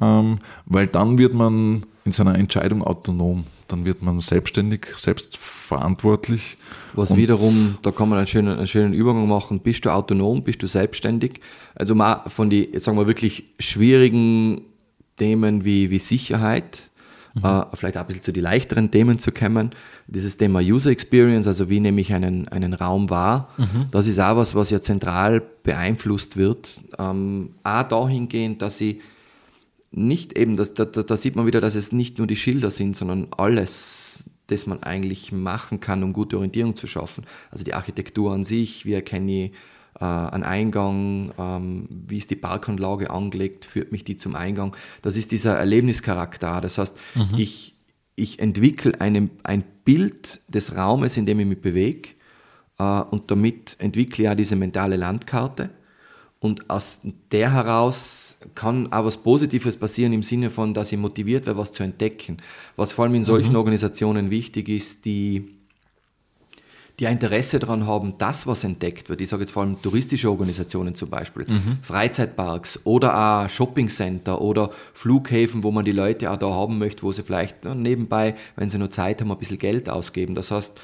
[0.00, 6.56] Ähm, weil dann wird man in seiner Entscheidung autonom, dann wird man selbstständig, selbstverantwortlich.
[6.94, 9.60] Was wiederum, da kann man einen schönen, einen schönen Übergang machen.
[9.60, 11.40] Bist du autonom, bist du selbstständig?
[11.74, 14.62] Also mal von die, jetzt sagen wir wirklich schwierigen
[15.18, 16.90] Themen wie, wie Sicherheit,
[17.42, 19.70] äh, vielleicht auch ein bisschen zu die leichteren Themen zu kommen.
[20.06, 23.50] Dieses Thema User Experience, also wie nehme ich einen, einen Raum wahr,
[23.90, 26.80] das ist auch was, was ja zentral beeinflusst wird.
[26.98, 29.00] Ähm, auch dahingehend, dass ich
[29.90, 32.96] nicht eben, das, da, da, sieht man wieder, dass es nicht nur die Schilder sind,
[32.96, 37.24] sondern alles, das man eigentlich machen kann, um gute Orientierung zu schaffen.
[37.50, 39.52] Also die Architektur an sich, wie erkenne ich
[40.00, 44.76] äh, einen Eingang, ähm, wie ist die Parkanlage angelegt, führt mich die zum Eingang.
[45.02, 46.60] Das ist dieser Erlebnischarakter.
[46.60, 46.96] Das heißt,
[47.36, 47.76] ich,
[48.14, 52.10] ich entwickle eine, ein Bild des Raumes, in dem ich mich bewege
[52.78, 55.70] äh, und damit entwickle ich auch diese mentale Landkarte.
[56.40, 57.00] Und aus
[57.32, 61.72] der heraus kann auch was Positives passieren im Sinne von, dass ich motiviert werde, was
[61.72, 62.36] zu entdecken.
[62.76, 65.56] Was vor allem in solchen Organisationen wichtig ist, die,
[67.00, 69.20] die ein Interesse daran haben, dass was entdeckt wird.
[69.20, 71.44] Ich sage jetzt vor allem touristische Organisationen zum Beispiel,
[71.82, 77.10] Freizeitparks oder auch Shoppingcenter oder Flughäfen, wo man die Leute auch da haben möchte, wo
[77.10, 80.36] sie vielleicht nebenbei, wenn sie nur Zeit haben, ein bisschen Geld ausgeben.
[80.36, 80.80] Das heißt,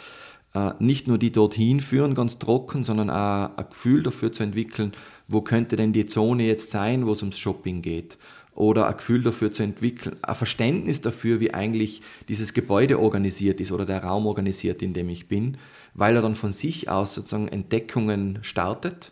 [0.55, 4.93] äh, nicht nur die dorthin führen, ganz trocken, sondern auch ein Gefühl dafür zu entwickeln,
[5.29, 8.19] wo könnte denn die Zone jetzt sein, wo es ums Shopping geht.
[8.55, 13.73] Oder ein Gefühl dafür zu entwickeln, ein Verständnis dafür, wie eigentlich dieses Gebäude organisiert ist
[13.73, 15.57] oder der Raum organisiert, in dem ich bin,
[15.95, 19.11] weil er dann von sich aus sozusagen Entdeckungen startet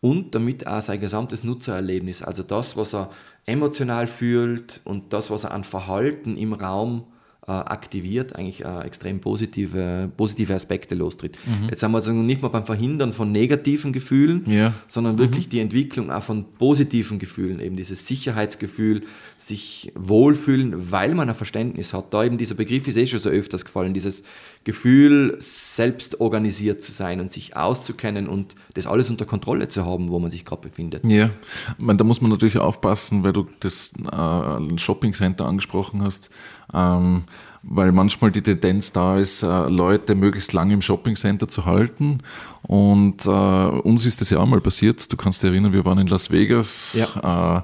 [0.00, 3.10] und damit auch sein gesamtes Nutzererlebnis, also das, was er
[3.44, 7.04] emotional fühlt und das, was er an Verhalten im Raum
[7.48, 11.38] aktiviert, eigentlich äh, extrem positive, positive Aspekte lostritt.
[11.46, 11.68] Mhm.
[11.70, 14.74] Jetzt haben wir also nicht mal beim Verhindern von negativen Gefühlen, ja.
[14.86, 15.50] sondern wirklich mhm.
[15.50, 19.02] die Entwicklung auch von positiven Gefühlen, eben dieses Sicherheitsgefühl,
[19.36, 22.12] sich wohlfühlen, weil man ein Verständnis hat.
[22.12, 24.24] Da eben dieser Begriff ist eh schon so öfters gefallen, dieses
[24.64, 30.10] Gefühl, selbst organisiert zu sein und sich auszukennen und das alles unter Kontrolle zu haben,
[30.10, 31.06] wo man sich gerade befindet.
[31.06, 36.02] Ja, ich meine, da muss man natürlich aufpassen, weil du das äh, Shopping Center angesprochen
[36.02, 36.30] hast.
[36.74, 37.24] Ähm,
[37.62, 42.20] weil manchmal die Tendenz da ist, äh, Leute möglichst lange im Shoppingcenter zu halten.
[42.62, 45.10] Und äh, uns ist das ja auch mal passiert.
[45.12, 47.58] Du kannst dich erinnern, wir waren in Las Vegas, ja.
[47.58, 47.62] äh,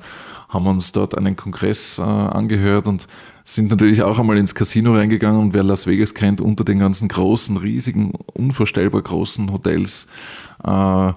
[0.48, 3.08] haben uns dort einen Kongress äh, angehört und
[3.44, 5.40] sind natürlich auch einmal ins Casino reingegangen.
[5.40, 10.06] Und wer Las Vegas kennt, unter den ganzen großen, riesigen, unvorstellbar großen Hotels,
[10.64, 11.12] äh,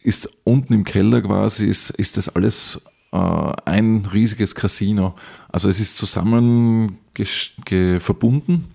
[0.00, 2.80] ist unten im Keller quasi, ist, ist das alles
[3.12, 5.14] äh, ein riesiges Casino.
[5.50, 6.98] Also es ist zusammen
[7.98, 8.72] verbunden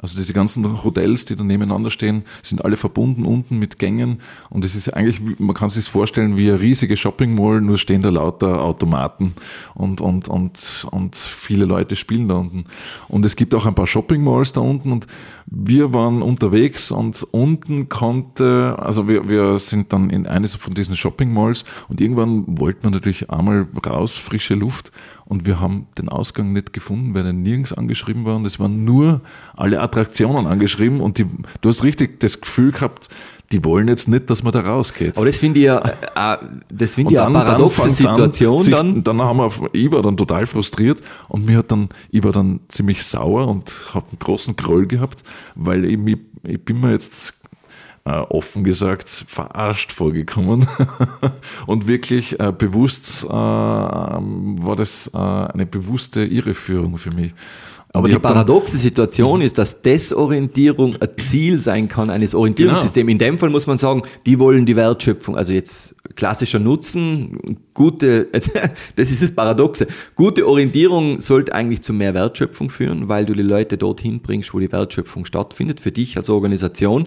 [0.00, 4.64] also diese ganzen Hotels, die da nebeneinander stehen, sind alle verbunden unten mit Gängen und
[4.64, 8.10] es ist eigentlich, man kann sich vorstellen, wie eine riesige Shopping Mall, nur stehen da
[8.10, 9.34] lauter Automaten
[9.74, 12.64] und, und, und, und viele Leute spielen da unten.
[13.08, 15.06] Und es gibt auch ein paar Shopping Malls da unten und
[15.46, 20.96] wir waren unterwegs und unten konnte, also wir, wir sind dann in eines von diesen
[20.96, 24.92] Shopping Malls und irgendwann wollte man natürlich einmal raus, frische Luft
[25.28, 28.84] und wir haben den Ausgang nicht gefunden, weil er nirgends angeschrieben war und es waren
[28.84, 29.20] nur
[29.56, 31.26] alle Attraktionen angeschrieben und die,
[31.60, 33.08] du hast richtig das Gefühl gehabt,
[33.52, 35.16] die wollen jetzt nicht, dass man da rausgeht.
[35.16, 36.38] Aber das finde ich ja, äh, äh
[36.70, 38.58] das finde ich ja eine paradoxe Situation.
[38.58, 39.04] An, sich, dann.
[39.04, 42.60] dann haben wir, ich war dann total frustriert und mir hat dann, ich war dann
[42.68, 45.22] ziemlich sauer und habe einen großen Groll gehabt,
[45.54, 45.98] weil ich,
[46.42, 47.37] ich bin mir jetzt
[48.04, 50.66] offen gesagt verarscht vorgekommen.
[51.66, 57.32] und wirklich äh, bewusst äh, war das äh, eine bewusste Irreführung für mich.
[57.92, 63.06] Aber die paradoxe Situation ist, dass Desorientierung ein Ziel sein kann eines Orientierungssystems.
[63.06, 63.12] Genau.
[63.12, 68.26] In dem Fall muss man sagen, die wollen die Wertschöpfung, also jetzt klassischer Nutzen, gute,
[68.96, 69.86] das ist das Paradoxe.
[70.16, 74.58] Gute Orientierung sollte eigentlich zu mehr Wertschöpfung führen, weil du die Leute dorthin bringst, wo
[74.58, 77.04] die Wertschöpfung stattfindet, für dich als Organisation.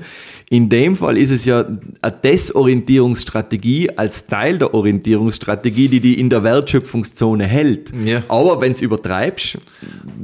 [0.50, 1.66] In dem Fall ist es ja
[2.02, 7.92] eine Desorientierungsstrategie als Teil der Orientierungsstrategie, die die in der Wertschöpfungszone hält.
[8.06, 8.24] Ja.
[8.30, 9.58] Aber wenn es übertreibst,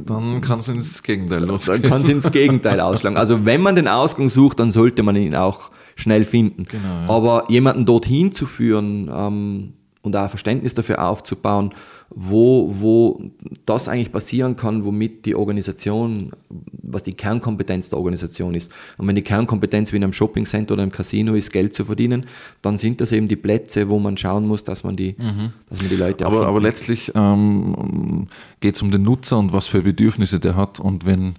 [0.06, 1.82] dann kann es ins Gegenteil losgehen.
[1.82, 3.18] Dann kann es ins Gegenteil ausschlagen.
[3.18, 6.64] Also wenn man den Ausgang sucht, dann sollte man ihn auch schnell finden.
[6.64, 7.10] Genau, ja.
[7.10, 11.72] Aber jemanden dorthin zu führen ähm, und auch Verständnis dafür aufzubauen,
[12.10, 13.22] wo, wo
[13.66, 16.32] das eigentlich passieren kann, womit die Organisation,
[16.84, 18.72] was die Kernkompetenz der Organisation ist.
[18.98, 22.26] Und wenn die Kernkompetenz wie in einem Shoppingcenter oder einem Casino ist, Geld zu verdienen,
[22.62, 25.52] dann sind das eben die Plätze, wo man schauen muss, dass man die, mhm.
[25.70, 28.28] dass man die Leute Aber, aber letztlich ähm,
[28.62, 30.80] geht es um den Nutzer und was für Bedürfnisse der hat.
[30.80, 31.34] Und wenn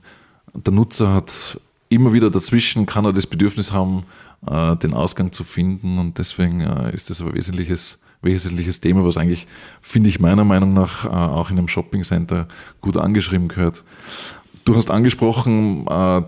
[0.55, 4.03] der Nutzer hat immer wieder dazwischen, kann er das Bedürfnis haben,
[4.47, 5.99] äh, den Ausgang zu finden.
[5.99, 9.47] Und deswegen äh, ist das ein wesentliches, wesentliches Thema, was eigentlich,
[9.81, 12.47] finde ich meiner Meinung nach, äh, auch in einem Shoppingcenter
[12.81, 13.85] gut angeschrieben gehört.
[14.65, 15.87] Du hast angesprochen,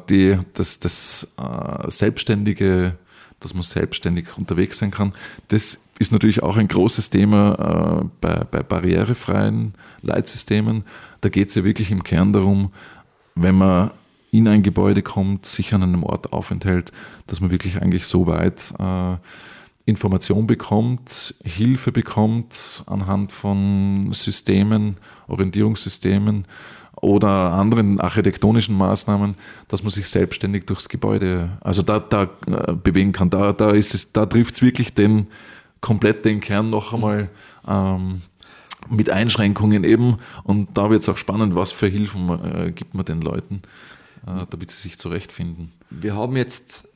[0.09, 1.35] die, das, das
[1.89, 2.97] selbstständige,
[3.39, 5.13] dass man selbstständig unterwegs sein kann.
[5.49, 10.85] Das ist natürlich auch ein großes Thema bei, bei barrierefreien Leitsystemen.
[11.21, 12.73] Da geht es ja wirklich im Kern darum,
[13.35, 13.91] wenn man
[14.31, 16.93] in ein Gebäude kommt, sich an einem Ort aufenthält,
[17.27, 19.17] dass man wirklich eigentlich so weit äh,
[19.87, 26.45] Information bekommt, Hilfe bekommt anhand von Systemen, Orientierungssystemen
[27.01, 29.35] oder anderen architektonischen Maßnahmen,
[29.69, 33.31] dass man sich selbstständig durchs Gebäude, also da, da äh, bewegen kann.
[33.31, 33.73] Da, da
[34.13, 35.27] da trifft es wirklich den
[35.81, 37.31] komplett den Kern noch einmal
[37.67, 38.21] ähm,
[38.89, 40.17] mit Einschränkungen eben.
[40.45, 43.63] Und da wird es auch spannend, was für Hilfen äh, gibt man den Leuten.
[44.27, 45.73] Äh, damit sie sich zurechtfinden.
[45.89, 46.87] Wir haben jetzt,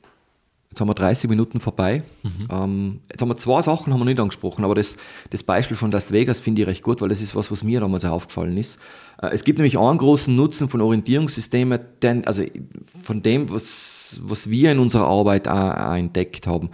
[0.69, 2.03] jetzt haben wir 30 Minuten vorbei.
[2.21, 2.47] Mhm.
[2.51, 4.97] Ähm, jetzt haben wir zwei Sachen haben wir nicht angesprochen, aber das,
[5.31, 7.79] das Beispiel von Las Vegas finde ich recht gut, weil das ist was, was mir
[7.79, 8.79] damals aufgefallen ist.
[9.21, 12.43] Äh, es gibt nämlich einen großen Nutzen von Orientierungssystemen, denn, also
[13.01, 16.69] von dem, was, was wir in unserer Arbeit auch, auch entdeckt haben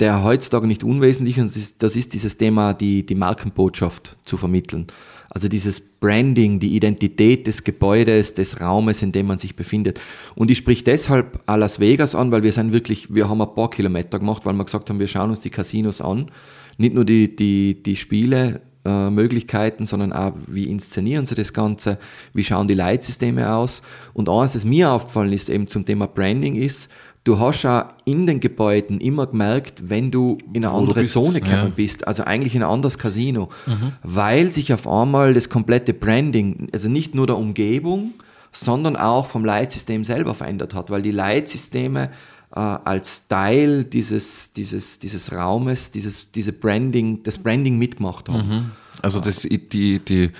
[0.00, 4.86] der heutzutage nicht unwesentlich ist, das ist dieses Thema, die, die Markenbotschaft zu vermitteln.
[5.32, 10.00] Also dieses Branding, die Identität des Gebäudes, des Raumes, in dem man sich befindet.
[10.34, 13.70] Und ich sprich deshalb Las Vegas an, weil wir sind wirklich, wir haben ein paar
[13.70, 16.30] Kilometer gemacht, weil wir gesagt haben, wir schauen uns die Casinos an.
[16.78, 21.98] Nicht nur die, die, die Spiele, äh, Möglichkeiten, sondern auch, wie inszenieren sie das Ganze,
[22.32, 23.82] wie schauen die Leitsysteme aus.
[24.14, 26.90] Und eines, das mir aufgefallen ist, eben zum Thema Branding ist,
[27.24, 31.40] du hast ja in den Gebäuden immer gemerkt, wenn du in eine Wo andere Zone
[31.40, 31.72] gekommen ja.
[31.74, 33.92] bist, also eigentlich in ein anderes Casino, mhm.
[34.02, 38.14] weil sich auf einmal das komplette Branding, also nicht nur der Umgebung,
[38.52, 42.10] sondern auch vom Leitsystem selber verändert hat, weil die Leitsysteme
[42.52, 48.48] äh, als Teil dieses, dieses, dieses Raumes, dieses, diese Branding, das Branding mitgemacht haben.
[48.48, 48.70] Mhm.
[49.02, 50.30] Also das, die, die,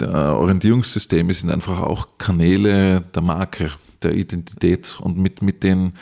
[0.00, 3.70] der Orientierungssysteme sind einfach auch Kanäle der Marke,
[4.02, 5.92] der Identität und mit, mit den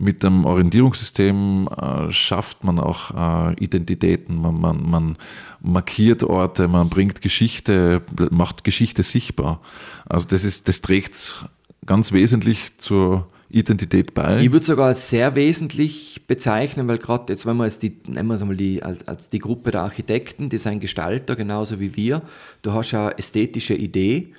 [0.00, 5.16] mit dem Orientierungssystem äh, schafft man auch äh, Identitäten, man, man, man
[5.60, 9.60] markiert Orte, man bringt Geschichte, macht Geschichte sichtbar.
[10.08, 11.44] Also das ist, das trägt
[11.84, 14.40] ganz wesentlich zur Identität bei.
[14.40, 18.28] Ich würde sogar als sehr wesentlich bezeichnen, weil gerade jetzt, wenn wir jetzt die, nehmen
[18.28, 21.96] wir es einmal die, als, als die Gruppe der Architekten, die sind Gestalter genauso wie
[21.96, 22.22] wir,
[22.62, 24.32] du hast ja ästhetische Idee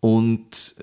[0.00, 0.76] und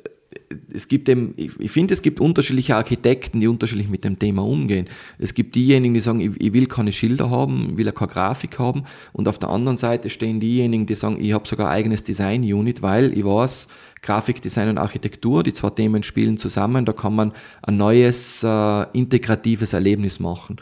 [0.73, 4.87] es gibt eben, ich finde, es gibt unterschiedliche Architekten, die unterschiedlich mit dem Thema umgehen.
[5.17, 8.83] Es gibt diejenigen, die sagen, ich, will keine Schilder haben, ich will keine Grafik haben.
[9.13, 12.81] Und auf der anderen Seite stehen diejenigen, die sagen, ich habe sogar ein eigenes Design-Unit,
[12.81, 13.67] weil ich weiß,
[14.01, 17.31] Grafikdesign und Architektur, die zwei Themen spielen zusammen, da kann man
[17.63, 20.57] ein neues, äh, integratives Erlebnis machen.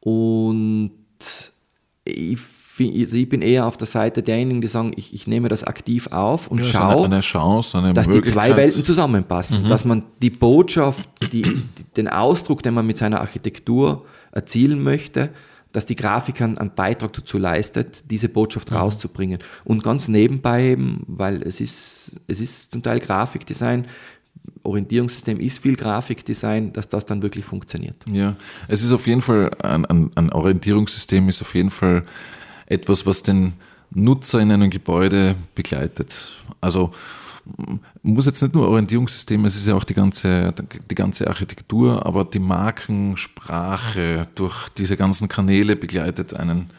[0.00, 0.92] Und
[2.04, 2.38] ich
[2.78, 6.06] also ich bin eher auf der Seite derjenigen, die sagen, ich, ich nehme das aktiv
[6.08, 9.68] auf und ja, schaue, eine, eine Chance, eine dass die zwei Welten zusammenpassen, mhm.
[9.68, 11.62] dass man die Botschaft, die, die,
[11.96, 15.30] den Ausdruck, den man mit seiner Architektur erzielen möchte,
[15.72, 18.76] dass die Grafik einen, einen Beitrag dazu leistet, diese Botschaft mhm.
[18.78, 19.38] rauszubringen.
[19.64, 23.86] Und ganz nebenbei eben, weil es ist, es ist zum Teil Grafikdesign,
[24.64, 27.96] Orientierungssystem ist viel Grafikdesign, dass das dann wirklich funktioniert.
[28.10, 28.36] Ja,
[28.68, 32.04] es ist auf jeden Fall, ein, ein, ein Orientierungssystem ist auf jeden Fall
[32.72, 33.54] etwas, was den
[33.90, 36.32] Nutzer in einem Gebäude begleitet.
[36.60, 36.92] Also
[38.02, 40.54] muss jetzt nicht nur Orientierungssystem, es ist ja auch die ganze,
[40.90, 46.70] die ganze Architektur, aber die Markensprache durch diese ganzen Kanäle begleitet einen,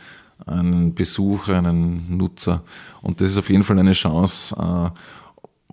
[0.45, 2.63] einen Besucher, einen Nutzer.
[3.01, 4.89] Und das ist auf jeden Fall eine Chance, äh,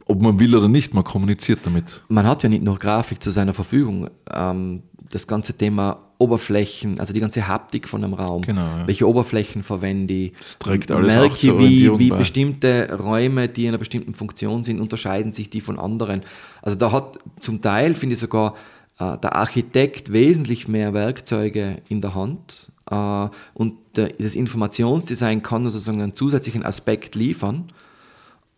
[0.07, 2.03] ob man will oder nicht, man kommuniziert damit.
[2.09, 4.11] Man hat ja nicht nur Grafik zu seiner Verfügung.
[4.29, 8.43] Ähm, das ganze Thema Oberflächen, also die ganze Haptik von einem Raum.
[8.43, 8.87] Genau, ja.
[8.87, 10.33] Welche Oberflächen verwende ich?
[10.39, 14.63] Das trägt alles merke, auch zur wie, wie bestimmte Räume, die in einer bestimmten Funktion
[14.63, 16.23] sind, unterscheiden sich die von anderen.
[16.63, 18.55] Also da hat zum Teil, finde ich sogar,
[18.99, 26.03] äh, der Architekt wesentlich mehr Werkzeuge in der Hand äh, und das Informationsdesign kann sozusagen
[26.03, 27.73] einen zusätzlichen Aspekt liefern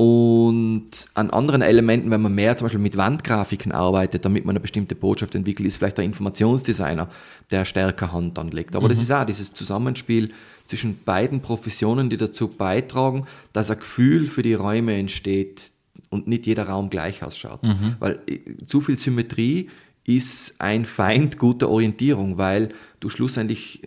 [0.03, 4.61] und an anderen Elementen, wenn man mehr zum Beispiel mit Wandgrafiken arbeitet, damit man eine
[4.61, 7.09] bestimmte Botschaft entwickelt, ist vielleicht der Informationsdesigner,
[7.53, 8.74] der stärker Hand anlegt.
[8.74, 8.90] Aber mhm.
[8.90, 10.32] das ist auch dieses Zusammenspiel
[10.64, 15.70] zwischen beiden Professionen, die dazu beitragen, dass ein Gefühl für die Räume entsteht
[16.11, 17.62] und nicht jeder Raum gleich ausschaut.
[17.62, 17.94] Mhm.
[18.00, 19.70] Weil äh, zu viel Symmetrie
[20.05, 23.82] ist ein Feind guter Orientierung, weil du schlussendlich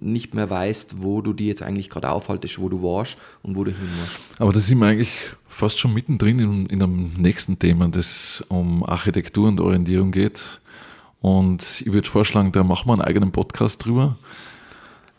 [0.00, 3.64] nicht mehr weißt, wo du die jetzt eigentlich gerade aufhaltest, wo du warst und wo
[3.64, 4.40] du hin musst.
[4.40, 5.12] Aber da sind wir eigentlich
[5.46, 10.60] fast schon mittendrin in, in einem nächsten Thema, das um Architektur und Orientierung geht.
[11.20, 14.16] Und ich würde vorschlagen, da machen wir einen eigenen Podcast drüber.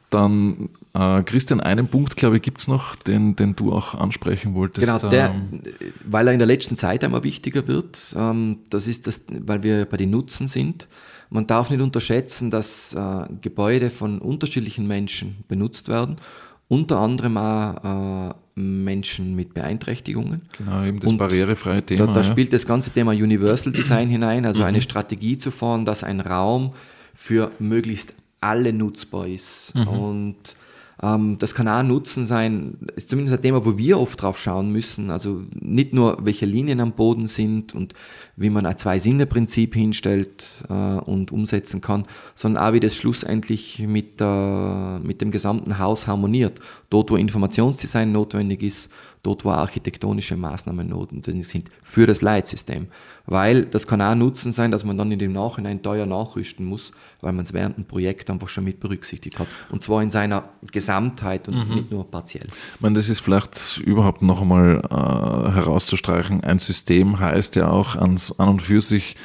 [0.10, 4.56] Dann, äh, Christian, einen Punkt, glaube ich, gibt es noch, den, den du auch ansprechen
[4.56, 4.88] wolltest.
[4.88, 5.62] Genau, der, ähm,
[6.04, 8.14] weil er in der letzten Zeit einmal wichtiger wird.
[8.18, 10.90] Ähm, das ist das, weil wir bei den Nutzen sind.
[11.34, 16.18] Man darf nicht unterschätzen, dass äh, Gebäude von unterschiedlichen Menschen benutzt werden,
[16.68, 20.42] unter anderem auch äh, Menschen mit Beeinträchtigungen.
[20.58, 22.08] Genau, eben das Und barrierefreie Thema.
[22.08, 22.24] Da, da ja.
[22.26, 24.68] spielt das ganze Thema Universal Design hinein, also mhm.
[24.68, 26.74] eine Strategie zu fahren, dass ein Raum
[27.16, 29.74] für möglichst alle nutzbar ist.
[29.74, 29.88] Mhm.
[29.88, 30.36] Und
[31.02, 34.72] das kann auch ein Nutzen sein, ist zumindest ein Thema, wo wir oft drauf schauen
[34.72, 35.10] müssen.
[35.10, 37.96] Also nicht nur, welche Linien am Boden sind und
[38.36, 44.22] wie man ein Zwei-Sinne-Prinzip hinstellt äh, und umsetzen kann, sondern auch, wie das schlussendlich mit,
[44.22, 46.60] mit dem gesamten Haus harmoniert.
[46.92, 48.92] Dort, wo Informationsdesign notwendig ist,
[49.24, 52.88] dort, wo architektonische Maßnahmen notwendig sind für das Leitsystem.
[53.26, 56.92] Weil das kann auch Nutzen sein, dass man dann in dem Nachhinein teuer nachrüsten muss,
[57.22, 59.48] weil man es während dem Projekt einfach schon mit berücksichtigt hat.
[59.70, 61.76] Und zwar in seiner Gesamtheit und mhm.
[61.76, 62.48] nicht nur partiell.
[62.76, 66.44] Ich meine, das ist vielleicht überhaupt noch einmal äh, herauszustreichen.
[66.44, 69.16] Ein System heißt ja auch ans, an und für sich,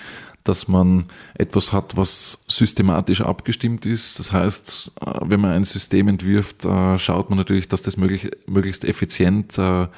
[0.49, 4.18] dass man etwas hat, was systematisch abgestimmt ist.
[4.18, 8.30] Das heißt, äh, wenn man ein System entwirft, äh, schaut man natürlich, dass das möglich,
[8.47, 9.88] möglichst effizient äh,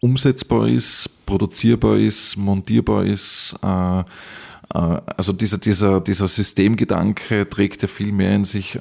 [0.00, 3.56] umsetzbar ist, produzierbar ist, montierbar ist.
[3.62, 8.76] Also dieser, dieser, dieser Systemgedanke trägt ja viel mehr in sich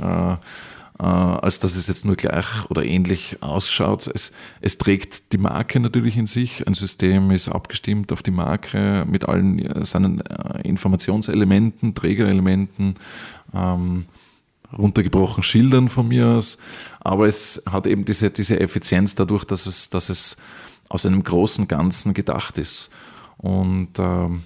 [1.00, 4.08] äh, als dass es jetzt nur gleich oder ähnlich ausschaut.
[4.08, 4.32] Es,
[4.62, 6.68] es trägt die Marke natürlich in sich.
[6.68, 12.96] Ein System ist abgestimmt auf die Marke mit allen äh, seinen äh, Informationselementen, Trägerelementen,
[13.54, 14.06] ähm,
[14.78, 16.58] runtergebrochen Schildern von mir aus.
[17.00, 20.38] Aber es hat eben diese, diese Effizienz dadurch, dass es, dass es
[20.88, 22.90] aus einem großen Ganzen gedacht ist.
[23.38, 24.44] Und ähm,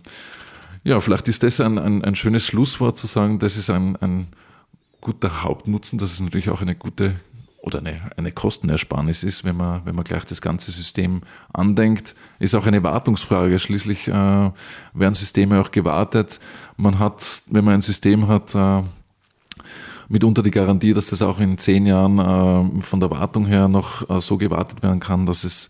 [0.83, 4.27] ja, vielleicht ist das ein, ein, ein schönes Schlusswort zu sagen, das ist ein, ein
[5.06, 7.20] guter Hauptnutzen, das ist natürlich auch eine gute
[7.62, 11.22] oder eine, eine Kostenersparnis ist, wenn man, wenn man gleich das ganze System
[11.53, 13.60] andenkt, ist auch eine Wartungsfrage.
[13.60, 16.39] Schließlich äh, werden Systeme auch gewartet.
[16.76, 18.82] Man hat, wenn man ein System hat, äh,
[20.10, 24.10] mitunter die Garantie, dass das auch in zehn Jahren äh, von der Wartung her noch
[24.10, 25.70] äh, so gewartet werden kann, dass es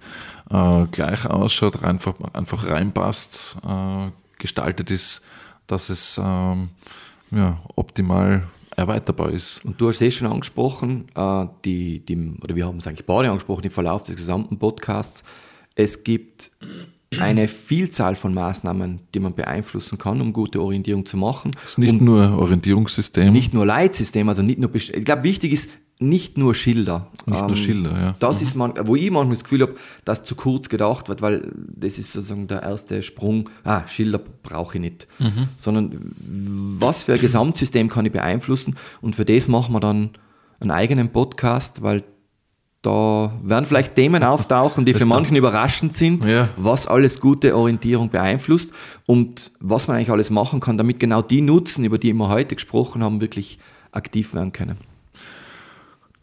[0.50, 5.26] äh, gleich ausschaut, einfach, einfach reinpasst, äh, gestaltet ist,
[5.68, 6.70] dass es ähm,
[7.32, 9.63] ja, optimal erweiterbar ist.
[9.63, 13.05] Und du hast es eh schon angesprochen, äh, die, die, oder wir haben es eigentlich
[13.05, 15.23] beide angesprochen im Verlauf des gesamten Podcasts.
[15.76, 16.51] Es gibt
[17.19, 21.51] eine Vielzahl von Maßnahmen, die man beeinflussen kann, um gute Orientierung zu machen.
[21.63, 23.32] Es ist nicht und nur Orientierungssystem.
[23.32, 25.69] Nicht nur Leitsystem, also nicht nur, ich glaube, wichtig ist,
[26.00, 27.08] nicht nur Schilder.
[27.26, 28.16] Nicht ähm, nur Schilder, ja.
[28.20, 28.48] Das mhm.
[28.48, 31.98] ist man, wo ich manchmal das Gefühl habe, dass zu kurz gedacht wird, weil das
[31.98, 35.08] ist sozusagen der erste Sprung, ah, Schilder brauche ich nicht.
[35.20, 35.48] Mhm.
[35.56, 36.14] Sondern
[36.80, 40.12] was für ein Gesamtsystem kann ich beeinflussen und für das machen wir dann
[40.60, 42.04] einen eigenen Podcast, weil
[42.82, 46.50] da werden vielleicht Themen auftauchen, die für manchen überraschend sind, ja.
[46.58, 48.74] was alles gute Orientierung beeinflusst
[49.06, 52.56] und was man eigentlich alles machen kann, damit genau die Nutzen, über die wir heute
[52.56, 53.60] gesprochen haben, wirklich
[53.91, 54.78] aktiv werden können.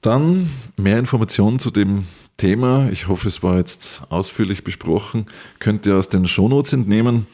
[0.03, 2.88] Dann mehr Informationen zu dem Thema.
[2.90, 5.26] Ich hoffe, es war jetzt ausführlich besprochen.
[5.61, 7.28] Könnt ihr aus den Shownotes entnehmen.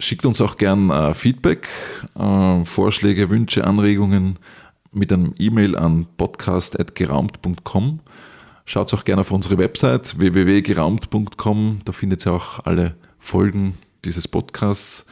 [0.00, 1.68] Schickt uns auch gern äh, Feedback,
[2.18, 4.40] äh, Vorschläge, Wünsche, Anregungen
[4.90, 8.00] mit einem E-Mail an podcast.geraumt.com.
[8.64, 11.82] Schaut auch gerne auf unsere Website www.geraumt.com.
[11.84, 15.06] Da findet ihr auch alle Folgen dieses Podcasts.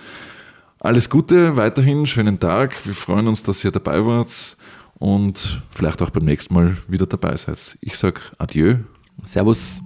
[0.81, 2.85] Alles Gute, weiterhin schönen Tag.
[2.85, 4.57] Wir freuen uns, dass ihr dabei wart
[5.01, 7.77] und vielleicht auch beim nächsten Mal wieder dabei seid.
[7.81, 8.77] Ich sage Adieu.
[9.25, 9.83] Servus.